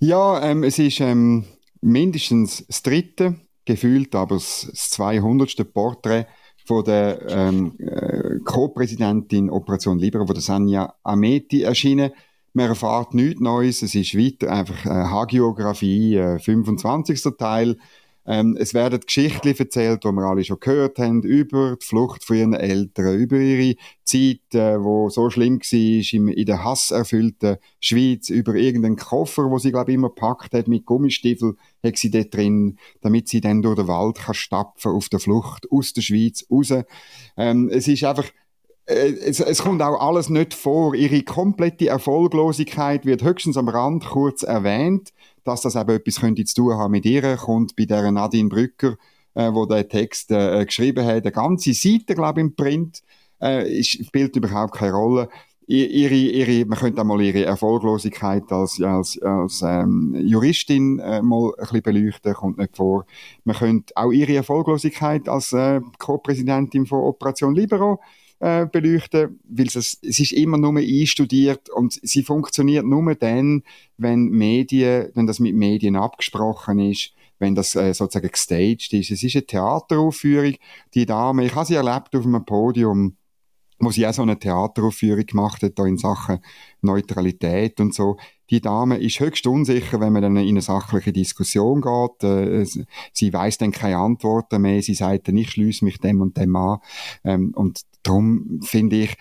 Ja, 0.00 0.42
ähm, 0.42 0.64
es 0.64 0.78
ist 0.78 1.00
ähm, 1.00 1.44
mindestens 1.80 2.66
das 2.66 2.82
dritte, 2.82 3.36
gefühlt 3.64 4.14
aber 4.14 4.36
das 4.36 4.70
200. 4.74 5.72
Porträt 5.72 6.26
von 6.64 6.84
der 6.84 7.20
ähm, 7.28 7.74
äh, 7.78 8.38
Co-Präsidentin 8.44 9.50
Operation 9.50 9.98
Libera, 9.98 10.24
von 10.24 10.34
der 10.34 10.42
Sanja 10.42 10.94
Ameti 11.02 11.62
erschienen. 11.62 12.12
Man 12.52 12.68
erfahrt 12.68 13.14
nichts 13.14 13.40
Neues, 13.40 13.82
es 13.82 13.94
ist 13.94 14.16
weiter 14.16 14.50
einfach 14.52 14.86
äh, 14.86 14.88
Hagiografie, 14.88 16.16
äh, 16.16 16.38
25. 16.38 17.22
Teil 17.38 17.76
ähm, 18.30 18.56
es 18.56 18.74
werden 18.74 19.00
Geschichten 19.00 19.56
erzählt, 19.58 20.04
die 20.04 20.08
wir 20.12 20.22
alle 20.22 20.44
schon 20.44 20.60
gehört 20.60 21.00
haben, 21.00 21.24
über 21.24 21.74
die 21.74 21.84
Flucht 21.84 22.22
von 22.22 22.36
ihren 22.36 22.54
Eltern, 22.54 23.18
über 23.18 23.36
ihre 23.36 23.74
Zeit, 24.04 24.54
äh, 24.54 24.80
wo 24.80 25.10
so 25.10 25.30
schlimm 25.30 25.58
war 25.58 26.36
in 26.36 26.46
der 26.46 26.62
hasserfüllten 26.62 27.56
Schweiz, 27.80 28.28
über 28.28 28.54
irgendeinen 28.54 28.94
Koffer, 28.94 29.50
wo 29.50 29.58
sie, 29.58 29.72
glaube 29.72 29.90
ich, 29.90 29.96
immer 29.96 30.10
gepackt 30.10 30.54
hat 30.54 30.68
mit 30.68 30.86
Gummistiefeln, 30.86 31.56
hat 31.82 31.96
sie 31.96 32.12
dort 32.12 32.32
drin, 32.32 32.78
damit 33.00 33.26
sie 33.26 33.40
dann 33.40 33.62
durch 33.62 33.74
den 33.74 33.88
Wald 33.88 34.18
kann 34.18 34.34
stapfen 34.34 34.92
auf 34.92 35.08
der 35.08 35.18
Flucht 35.18 35.66
aus 35.68 35.92
der 35.92 36.02
Schweiz 36.02 36.46
raus. 36.48 36.72
Ähm, 37.36 37.68
es 37.68 37.88
ist 37.88 38.04
einfach, 38.04 38.26
äh, 38.86 39.10
es, 39.24 39.40
es, 39.40 39.62
kommt 39.64 39.82
auch 39.82 40.00
alles 40.00 40.28
nicht 40.28 40.54
vor. 40.54 40.94
Ihre 40.94 41.22
komplette 41.22 41.88
Erfolglosigkeit 41.88 43.06
wird 43.06 43.24
höchstens 43.24 43.56
am 43.56 43.68
Rand 43.68 44.04
kurz 44.04 44.44
erwähnt 44.44 45.12
dass 45.44 45.62
das 45.62 45.76
eben 45.76 45.90
etwas 45.90 46.20
könnte 46.20 46.44
zu 46.44 46.54
tun 46.54 46.74
haben 46.74 46.92
mit 46.92 47.06
ihr, 47.06 47.36
kommt 47.36 47.76
bei 47.76 47.84
der 47.84 48.10
Nadine 48.10 48.48
Brücker, 48.48 48.96
äh, 49.34 49.52
wo 49.52 49.66
der 49.66 49.88
Text 49.88 50.30
äh, 50.30 50.64
geschrieben 50.64 51.04
hat, 51.04 51.22
eine 51.22 51.32
ganze 51.32 51.72
Seite, 51.72 52.14
glaube 52.14 52.40
ich, 52.40 52.46
im 52.46 52.56
Print, 52.56 53.02
äh, 53.40 53.82
spielt 53.82 54.36
überhaupt 54.36 54.74
keine 54.74 54.92
Rolle. 54.92 55.28
Ihre, 55.66 56.14
ihre, 56.14 56.66
man 56.66 56.76
könnte 56.76 57.00
einmal 57.00 57.20
ihre 57.20 57.44
Erfolglosigkeit 57.44 58.50
als, 58.50 58.80
als, 58.82 59.22
als 59.22 59.62
ähm, 59.62 60.16
Juristin 60.20 60.98
äh, 60.98 61.22
mal 61.22 61.52
ein 61.58 61.60
bisschen 61.60 61.82
beleuchten, 61.82 62.34
kommt 62.34 62.58
nicht 62.58 62.76
vor. 62.76 63.06
Man 63.44 63.54
könnte 63.54 63.96
auch 63.96 64.10
ihre 64.10 64.34
Erfolglosigkeit 64.34 65.28
als 65.28 65.52
äh, 65.52 65.80
Co-Präsidentin 66.00 66.86
von 66.86 66.98
Operation 66.98 67.54
Libero 67.54 68.00
äh, 68.40 68.66
beleuchten, 68.66 69.38
weil 69.48 69.66
es, 69.66 69.76
es 69.76 69.98
ist 70.02 70.32
immer 70.32 70.58
nur 70.58 70.78
einstudiert 70.78 71.70
und 71.70 72.00
sie 72.02 72.22
funktioniert 72.22 72.86
nur 72.86 73.14
dann, 73.14 73.62
wenn 73.98 74.24
Medien, 74.30 75.10
wenn 75.14 75.26
das 75.26 75.40
mit 75.40 75.54
Medien 75.54 75.94
abgesprochen 75.96 76.78
ist, 76.78 77.12
wenn 77.38 77.54
das 77.54 77.74
äh, 77.76 77.92
sozusagen 77.92 78.30
gestaged 78.30 78.92
ist. 78.92 79.10
Es 79.10 79.22
ist 79.22 79.36
eine 79.36 79.46
Theateraufführung. 79.46 80.54
Die 80.94 81.06
Dame, 81.06 81.44
ich 81.46 81.54
habe 81.54 81.66
sie 81.66 81.74
erlebt 81.74 82.14
auf 82.16 82.24
einem 82.24 82.44
Podium, 82.44 83.16
wo 83.78 83.90
sie 83.90 84.06
auch 84.06 84.12
so 84.12 84.22
eine 84.22 84.38
Theateraufführung 84.38 85.24
gemacht 85.24 85.62
hat, 85.62 85.78
da 85.78 85.86
in 85.86 85.96
Sachen 85.96 86.40
Neutralität 86.82 87.80
und 87.80 87.94
so. 87.94 88.16
Die 88.50 88.60
Dame 88.60 88.98
ist 88.98 89.20
höchst 89.20 89.46
unsicher, 89.46 90.00
wenn 90.00 90.12
man 90.12 90.22
dann 90.22 90.36
in 90.36 90.48
eine 90.48 90.60
sachliche 90.60 91.12
Diskussion 91.12 91.80
geht. 91.80 92.24
Äh, 92.24 92.66
sie 93.12 93.32
weiß 93.32 93.58
dann 93.58 93.70
keine 93.70 93.98
Antworten 93.98 94.62
mehr. 94.62 94.82
Sie 94.82 94.94
sagt 94.94 95.28
dann, 95.28 95.36
ich 95.36 95.52
schließe 95.52 95.84
mich 95.84 95.98
dem 95.98 96.20
und 96.20 96.36
dem 96.36 96.54
an. 96.56 96.78
Ähm, 97.24 97.52
und 97.54 97.82
darum 98.02 98.60
finde 98.62 98.96
ich, 98.96 99.16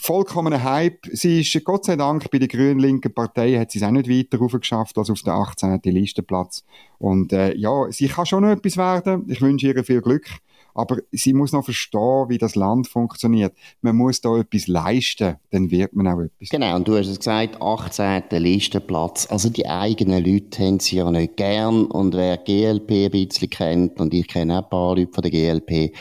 vollkommener 0.00 0.62
Hype. 0.62 1.06
Sie 1.12 1.40
ist, 1.40 1.64
Gott 1.64 1.84
sei 1.84 1.96
Dank, 1.96 2.30
bei 2.30 2.38
der 2.38 2.48
grün-linken 2.48 3.12
Partei 3.12 3.58
hat 3.58 3.70
sie 3.70 3.78
es 3.78 3.84
auch 3.84 3.90
nicht 3.90 4.08
weiter 4.08 4.38
raufgeschafft 4.38 4.96
als 4.96 5.10
auf 5.10 5.20
den 5.22 5.32
18. 5.32 5.80
Listenplatz. 5.84 6.64
Und 6.98 7.32
äh, 7.32 7.54
ja, 7.56 7.90
sie 7.90 8.08
kann 8.08 8.26
schon 8.26 8.42
noch 8.42 8.50
etwas 8.50 8.76
werden. 8.76 9.24
Ich 9.28 9.40
wünsche 9.40 9.66
ihr 9.66 9.84
viel 9.84 10.00
Glück. 10.00 10.26
Aber 10.74 10.98
sie 11.10 11.34
muss 11.34 11.52
noch 11.52 11.64
verstehen, 11.64 12.28
wie 12.28 12.38
das 12.38 12.54
Land 12.54 12.88
funktioniert. 12.88 13.54
Man 13.82 13.96
muss 13.96 14.20
da 14.20 14.38
etwas 14.38 14.68
leisten, 14.68 15.36
dann 15.50 15.70
wird 15.70 15.94
man 15.94 16.08
auch 16.08 16.20
etwas. 16.20 16.48
Genau, 16.48 16.76
und 16.76 16.88
du 16.88 16.96
hast 16.96 17.08
es 17.08 17.18
gesagt, 17.18 17.60
18. 17.60 18.22
Listenplatz. 18.30 19.26
Also 19.30 19.50
die 19.50 19.68
eigenen 19.68 20.24
Leute 20.24 20.64
haben 20.64 20.80
sie 20.80 20.96
ja 20.96 21.10
nicht 21.10 21.36
gern. 21.36 21.84
Und 21.86 22.14
wer 22.14 22.38
GLP 22.38 22.90
ein 22.90 23.10
bisschen 23.10 23.50
kennt, 23.50 24.00
und 24.00 24.14
ich 24.14 24.26
kenne 24.26 24.60
auch 24.60 24.64
ein 24.64 24.70
paar 24.70 24.96
Leute 24.96 25.12
von 25.12 25.22
der 25.22 25.30
GLP, 25.30 25.94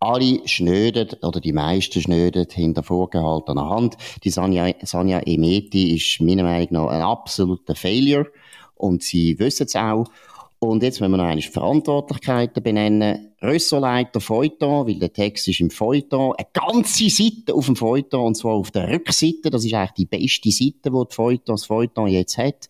alle 0.00 0.46
schnöden, 0.46 1.08
oder 1.22 1.40
die 1.40 1.52
meisten 1.52 2.00
schnöden 2.00 2.46
hinter 2.50 2.82
vorgehaltener 2.82 3.68
Hand. 3.68 3.96
Die 4.24 4.30
Sanja, 4.30 4.72
Sanja 4.82 5.20
Emeti 5.20 5.94
ist 5.94 6.20
meiner 6.20 6.44
Meinung 6.44 6.68
nach 6.70 6.88
ein 6.88 7.02
absoluter 7.02 7.74
Failure. 7.74 8.26
Und 8.74 9.02
sie 9.02 9.38
wissen 9.38 9.66
es 9.66 9.74
auch. 9.74 10.06
Und 10.60 10.82
jetzt 10.82 11.00
wenn 11.00 11.10
wir 11.10 11.18
noch 11.18 11.24
einmal 11.24 11.42
Verantwortlichkeiten 11.42 12.62
benennen. 12.62 13.32
Ressortleiter 13.40 14.20
Feuilleton, 14.20 14.88
weil 14.88 14.98
der 14.98 15.12
Text 15.12 15.46
ist 15.46 15.60
im 15.60 15.70
Feuilleton. 15.70 16.34
Eine 16.36 16.48
ganze 16.52 17.08
Seite 17.08 17.54
auf 17.54 17.66
dem 17.66 17.76
Feuilleton, 17.76 18.26
und 18.26 18.34
zwar 18.34 18.54
auf 18.54 18.72
der 18.72 18.88
Rückseite. 18.88 19.50
Das 19.50 19.64
ist 19.64 19.74
eigentlich 19.74 19.92
die 19.92 20.06
beste 20.06 20.50
Seite, 20.50 20.90
die 20.90 21.14
Feuilleton, 21.14 21.54
das 21.54 21.66
Feuilleton 21.66 22.08
jetzt 22.08 22.38
hat. 22.38 22.68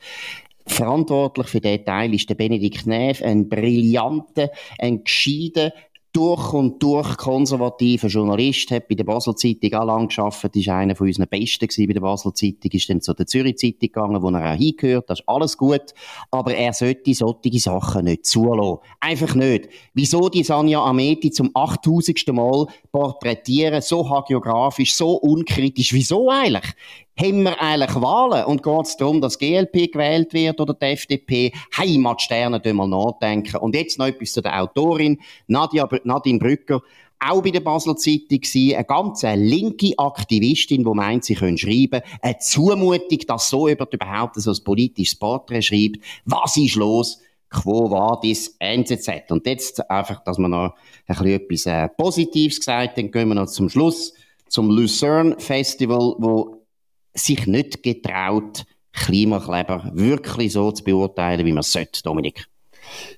Verantwortlich 0.67 1.47
für 1.47 1.61
diesen 1.63 1.87
Teil 1.87 2.13
ist 2.13 2.29
der 2.29 2.35
Benedikt 2.35 2.87
Neff, 2.87 3.23
ein 3.23 3.49
brillanter, 3.49 4.51
ein 4.79 5.03
gescheiter, 5.03 5.73
durch 6.19 6.53
und 6.53 6.83
durch 6.83 7.17
konservativer 7.17 8.09
Journalist, 8.09 8.73
hat 8.73 8.89
bei 8.89 8.97
der 8.97 9.05
Basel 9.05 9.37
Zeitung 9.37 9.73
auch 9.75 9.85
lang 9.85 10.09
gearbeitet, 10.09 10.57
ist 10.57 10.69
einer 10.69 10.97
von 10.97 11.07
unseren 11.07 11.29
Besten 11.29 11.69
gewesen 11.69 11.87
bei 11.87 11.93
der 11.93 12.01
Basel 12.01 12.33
Zeitung, 12.33 12.73
ist 12.73 12.91
dann 12.91 13.01
zu 13.01 13.15
der 13.15 13.29
Zürich 13.29 13.57
Zeitung 13.57 13.79
gegangen, 13.79 14.21
wo 14.21 14.29
er 14.31 14.53
auch 14.53 14.57
hingehört, 14.57 15.09
das 15.09 15.21
ist 15.21 15.29
alles 15.29 15.57
gut, 15.57 15.95
aber 16.33 16.57
er 16.57 16.73
sollte 16.73 17.15
solche 17.15 17.61
Sachen 17.61 18.07
nicht 18.07 18.27
zulassen. 18.27 18.81
Einfach 18.99 19.37
nicht. 19.37 19.69
Wieso 19.95 20.29
die 20.29 20.43
Sanja 20.43 20.85
Ameti 20.85 21.31
zum 21.31 21.53
8000. 21.55 22.27
Mal 22.33 22.67
porträtieren, 22.91 23.81
so 23.81 24.11
hagiografisch, 24.11 24.95
so 24.95 25.13
unkritisch, 25.13 25.93
wieso 25.93 26.31
eigentlich? 26.31 26.75
Haben 27.21 27.43
wir 27.43 27.61
eigentlich 27.61 27.95
Wahlen? 28.01 28.45
Und 28.45 28.63
geht 28.63 28.87
es 28.87 28.97
darum, 28.97 29.21
dass 29.21 29.39
GLP 29.39 29.93
gewählt 29.93 30.33
wird 30.33 30.61
oder 30.61 30.75
die 30.75 30.87
FDP? 30.87 31.53
Heimatsterne, 31.77 32.61
mal 32.73 32.87
nachdenken. 32.87 33.57
Und 33.57 33.75
jetzt 33.75 33.99
noch 33.99 34.07
etwas 34.07 34.33
zu 34.33 34.41
der 34.41 34.61
Autorin, 34.61 35.19
Nadia, 35.47 35.89
Nadine 36.05 36.39
Brücker. 36.39 36.81
Auch 37.21 37.43
bei 37.43 37.51
der 37.51 37.61
Basel 37.61 37.97
Zeitung 37.97 38.41
war 38.41 38.77
eine 38.77 38.85
ganz 38.85 39.23
linke 39.23 39.93
Aktivistin, 39.99 40.85
die 40.85 40.91
meint, 40.95 41.25
sie 41.25 41.35
können 41.35 41.59
schreiben. 41.59 42.01
Eine 42.23 42.39
Zumutung, 42.39 43.19
dass 43.27 43.51
so 43.51 43.67
jemand 43.67 43.93
überhaupt 43.93 44.37
so 44.37 44.53
ein 44.53 44.65
politisches 44.65 45.19
Porträt 45.19 45.63
schreibt. 45.63 45.99
Was 46.25 46.57
ist 46.57 46.77
los? 46.77 47.21
Quo 47.51 47.91
vadis 47.91 48.55
NZZ? 48.61 49.31
Und 49.31 49.47
jetzt 49.47 49.91
einfach, 49.91 50.23
dass 50.23 50.39
wir 50.39 50.49
noch 50.49 50.75
ein 51.07 51.17
bisschen 51.17 51.27
etwas 51.27 51.67
äh, 51.67 51.89
Positives 51.89 52.59
gesagt 52.59 52.99
haben, 52.99 53.11
gehen 53.11 53.29
wir 53.29 53.35
noch 53.35 53.47
zum 53.47 53.69
Schluss 53.69 54.13
zum 54.49 54.71
Lucerne 54.71 55.37
Festival, 55.39 56.15
wo 56.19 56.58
sich 57.15 57.47
nicht 57.47 57.83
getraut, 57.83 58.65
Klimakleber 58.93 59.91
wirklich 59.95 60.53
so 60.53 60.73
zu 60.73 60.85
beurteilen, 60.85 61.47
wie 61.47 61.53
man 61.53 61.61
es 61.61 61.73
sollte, 61.73 62.03
Dominik? 62.03 62.47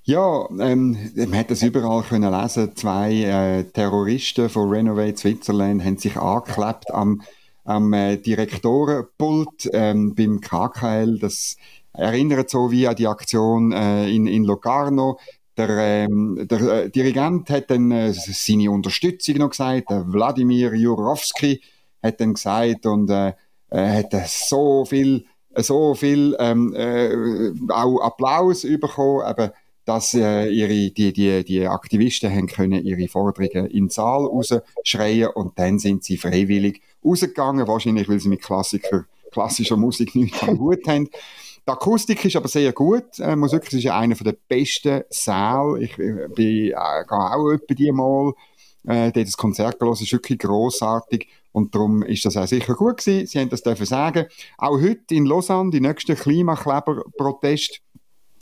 Ja, 0.02 0.46
ähm, 0.58 0.96
man 1.14 1.36
hat 1.36 1.50
das 1.50 1.62
überall 1.62 2.02
können 2.02 2.32
lesen. 2.32 2.74
Zwei 2.74 3.12
äh, 3.22 3.64
Terroristen 3.64 4.48
von 4.48 4.68
Renovate 4.68 5.16
Switzerland 5.16 5.84
haben 5.84 5.96
sich 5.96 6.16
angeklebt 6.16 6.90
am, 6.90 7.22
am 7.64 7.92
äh, 7.92 8.16
Direktorenpult 8.16 9.70
ähm, 9.72 10.14
beim 10.14 10.40
KKL. 10.40 11.18
Das 11.18 11.56
erinnert 11.92 12.50
so 12.50 12.70
wie 12.70 12.88
an 12.88 12.96
die 12.96 13.06
Aktion 13.06 13.72
äh, 13.72 14.08
in, 14.08 14.26
in 14.26 14.44
Locarno. 14.44 15.18
Der, 15.56 15.68
ähm, 15.68 16.46
der 16.50 16.60
äh, 16.60 16.90
Dirigent 16.90 17.50
hat 17.50 17.70
dann 17.70 17.90
äh, 17.90 18.12
seine 18.12 18.70
Unterstützung 18.70 19.36
noch 19.36 19.50
gesagt. 19.50 19.86
Wladimir 19.88 20.74
Jurowski 20.74 21.60
hat 22.02 22.20
dann 22.20 22.34
gesagt 22.34 22.86
und 22.86 23.10
äh, 23.70 23.80
äh, 23.80 24.04
hat 24.04 24.28
so 24.28 24.84
viel, 24.84 25.26
so 25.56 25.94
viel 25.94 26.36
ähm, 26.38 26.74
äh, 26.74 27.72
auch 27.72 28.00
Applaus 28.00 28.62
bekommen, 28.62 29.24
eben, 29.28 29.50
dass 29.84 30.14
äh, 30.14 30.48
ihre, 30.48 30.90
die, 30.90 31.12
die, 31.12 31.44
die 31.44 31.66
Aktivisten 31.66 32.30
haben 32.30 32.46
können 32.46 32.84
ihre 32.84 33.08
Forderungen 33.08 33.66
in 33.66 33.84
den 33.84 33.90
Saal 33.90 34.26
rausschreien 34.26 35.30
und 35.30 35.58
dann 35.58 35.78
sind 35.78 36.04
sie 36.04 36.16
freiwillig 36.16 36.82
rausgegangen, 37.04 37.66
wahrscheinlich 37.66 38.08
weil 38.08 38.20
sie 38.20 38.28
mit 38.28 38.42
Klassiker, 38.42 39.06
klassischer 39.32 39.76
Musik 39.76 40.14
nichts 40.14 40.42
am 40.42 40.58
Hut 40.60 40.86
haben. 40.86 41.08
Die 41.66 41.72
Akustik 41.72 42.24
ist 42.24 42.36
aber 42.36 42.48
sehr 42.48 42.72
gut. 42.72 43.18
Äh, 43.18 43.36
muss 43.36 43.52
wirklich, 43.52 43.72
es 43.72 43.78
ist 43.78 43.84
ja 43.84 43.98
einer 43.98 44.14
der 44.14 44.36
besten 44.48 45.02
Säle. 45.08 45.78
Ich 45.80 45.98
äh, 45.98 46.28
bin, 46.28 46.46
äh, 46.46 46.72
gehe 46.72 46.74
auch 47.10 47.50
etwa 47.50 47.74
die 47.74 47.92
mal. 47.92 48.32
Äh, 48.86 49.12
das 49.12 49.36
Konzert 49.36 49.78
gelesen, 49.78 50.04
ist 50.04 50.12
wirklich 50.12 50.38
grossartig. 50.38 51.28
Und 51.52 51.74
darum 51.74 52.02
ist 52.02 52.24
das 52.24 52.36
auch 52.36 52.46
sicher 52.46 52.74
gut 52.74 52.98
gewesen. 52.98 53.26
Sie 53.26 53.38
haben 53.38 53.48
das 53.48 53.62
dürfen 53.62 53.86
sagen. 53.86 54.26
Auch 54.58 54.80
heute 54.80 55.14
in 55.14 55.26
Lausanne, 55.26 55.70
die 55.70 55.80
nächsten 55.80 56.16
Klimakleber-Proteste, 56.16 57.78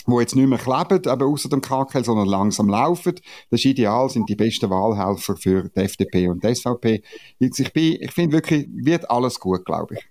wo 0.07 0.21
jetzt 0.21 0.37
nicht 0.37 0.49
mehr 0.49 0.59
kleben, 0.59 1.07
aber 1.07 1.27
außer 1.27 1.49
dem 1.49 1.61
KKL, 1.61 2.05
sondern 2.05 2.27
langsam 2.27 2.69
laufen. 2.69 3.15
Das 3.51 3.61
ist 3.61 3.67
ideal, 3.67 4.09
sind 4.09 4.29
die 4.29 4.37
besten 4.37 4.71
Wahlhelfer 4.71 5.37
für 5.37 5.69
die 5.69 5.81
FDP 5.81 6.29
und 6.29 6.43
die 6.43 6.55
SVP. 6.55 7.03
Ich, 7.39 7.59
ich 7.59 8.13
finde 8.13 8.33
wirklich, 8.37 8.67
wird 8.71 9.11
alles 9.11 9.39
gut, 9.39 9.65
glaube 9.65 9.97
ich. 9.97 10.09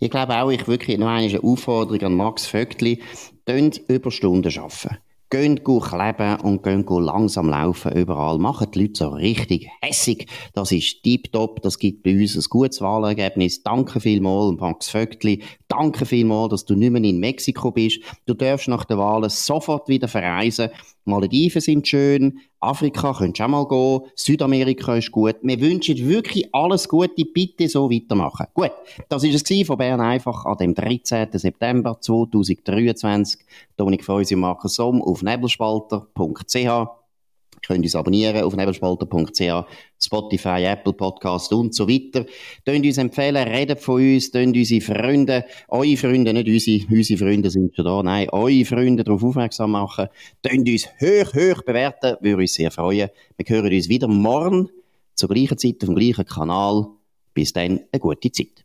Ich 0.00 0.10
glaube 0.10 0.34
auch, 0.34 0.50
ich 0.50 0.66
wirklich 0.66 0.98
noch 0.98 1.08
eine 1.08 1.42
Aufforderung 1.42 2.02
an 2.02 2.16
Max 2.16 2.46
Vögtli. 2.46 3.02
Tönt 3.46 3.78
Überstunden 3.88 4.52
arbeiten. 4.58 4.98
Gehen 5.30 5.62
kleben 5.62 6.40
und 6.40 6.64
gehen 6.64 6.84
langsam 6.88 7.48
laufen 7.48 7.92
überall. 7.92 8.38
Machen 8.38 8.66
die 8.72 8.82
Leute 8.82 8.98
so 8.98 9.08
richtig 9.10 9.68
hässig. 9.80 10.26
Das 10.54 10.72
ist 10.72 11.04
tiptop. 11.04 11.62
Das 11.62 11.78
gibt 11.78 12.02
bei 12.02 12.18
uns 12.18 12.34
ein 12.34 12.42
gutes 12.50 12.80
Wahlergebnis. 12.80 13.62
Danke 13.62 14.00
vielmals, 14.00 14.58
Max 14.58 14.88
Vögtli. 14.88 15.44
Danke 15.68 16.04
vielmals, 16.04 16.50
dass 16.50 16.64
du 16.64 16.74
nicht 16.74 16.90
mehr 16.90 17.04
in 17.04 17.20
Mexiko 17.20 17.70
bist. 17.70 18.00
Du 18.26 18.34
darfst 18.34 18.66
nach 18.66 18.84
der 18.84 18.98
Wahl 18.98 19.30
sofort 19.30 19.88
wieder 19.88 20.08
verreisen. 20.08 20.70
Malediven 21.04 21.60
sind 21.60 21.88
schön. 21.88 22.40
Afrika 22.60 23.14
könntest 23.14 23.40
du 23.40 23.44
auch 23.44 23.48
mal 23.48 23.66
gehen. 23.66 24.10
Südamerika 24.14 24.96
ist 24.96 25.10
gut. 25.10 25.36
Wir 25.42 25.60
wünschen 25.60 25.96
wirklich 26.08 26.54
alles 26.54 26.88
Gute. 26.88 27.24
Bitte 27.24 27.68
so 27.68 27.90
weitermachen. 27.90 28.46
Gut. 28.54 28.72
Das 29.08 29.22
war 29.22 29.30
es 29.30 29.66
von 29.66 29.78
Bern 29.78 30.00
einfach 30.00 30.44
an 30.44 30.58
dem 30.58 30.74
13. 30.74 31.28
September 31.32 31.98
2023. 32.00 33.40
Dominik 33.76 34.04
Feusi 34.04 34.34
und 34.34 34.40
Markus 34.40 34.74
Somm 34.74 35.00
auf 35.02 35.22
nebelspalter.ch 35.22 36.99
könnt 37.66 37.84
uns 37.84 37.94
abonnieren 37.94 38.42
auf 38.42 38.56
nebelspalter.ch, 38.56 39.66
Spotify, 39.98 40.64
Apple 40.64 40.92
Podcast 40.92 41.52
und 41.52 41.74
so 41.74 41.88
weiter. 41.88 42.26
Könnt 42.64 42.84
uns 42.84 42.98
empfehlen, 42.98 43.48
redet 43.48 43.80
von 43.80 44.00
uns, 44.00 44.32
könnt 44.32 44.56
unsere 44.56 44.80
Freunde, 44.80 45.44
eure 45.68 45.96
Freunde, 45.96 46.32
nicht 46.32 46.48
unsere, 46.48 46.86
unsere 46.90 47.18
Freunde 47.18 47.50
sind 47.50 47.74
schon 47.74 47.84
da, 47.84 48.02
nein, 48.02 48.28
eure 48.30 48.64
Freunde 48.64 49.04
darauf 49.04 49.22
aufmerksam 49.22 49.72
machen. 49.72 50.08
Könnt 50.42 50.68
uns 50.68 50.86
hoch, 51.00 51.34
hoch 51.34 51.62
bewerten, 51.62 52.16
würde 52.20 52.42
uns 52.42 52.54
sehr 52.54 52.70
freuen. 52.70 53.10
Wir 53.36 53.56
hören 53.56 53.72
uns 53.72 53.88
wieder 53.88 54.08
morgen 54.08 54.70
zur 55.14 55.28
gleichen 55.28 55.58
Zeit 55.58 55.76
auf 55.82 55.88
dem 55.88 55.96
gleichen 55.96 56.24
Kanal. 56.24 56.86
Bis 57.34 57.52
dann, 57.52 57.80
eine 57.92 58.00
gute 58.00 58.32
Zeit. 58.32 58.64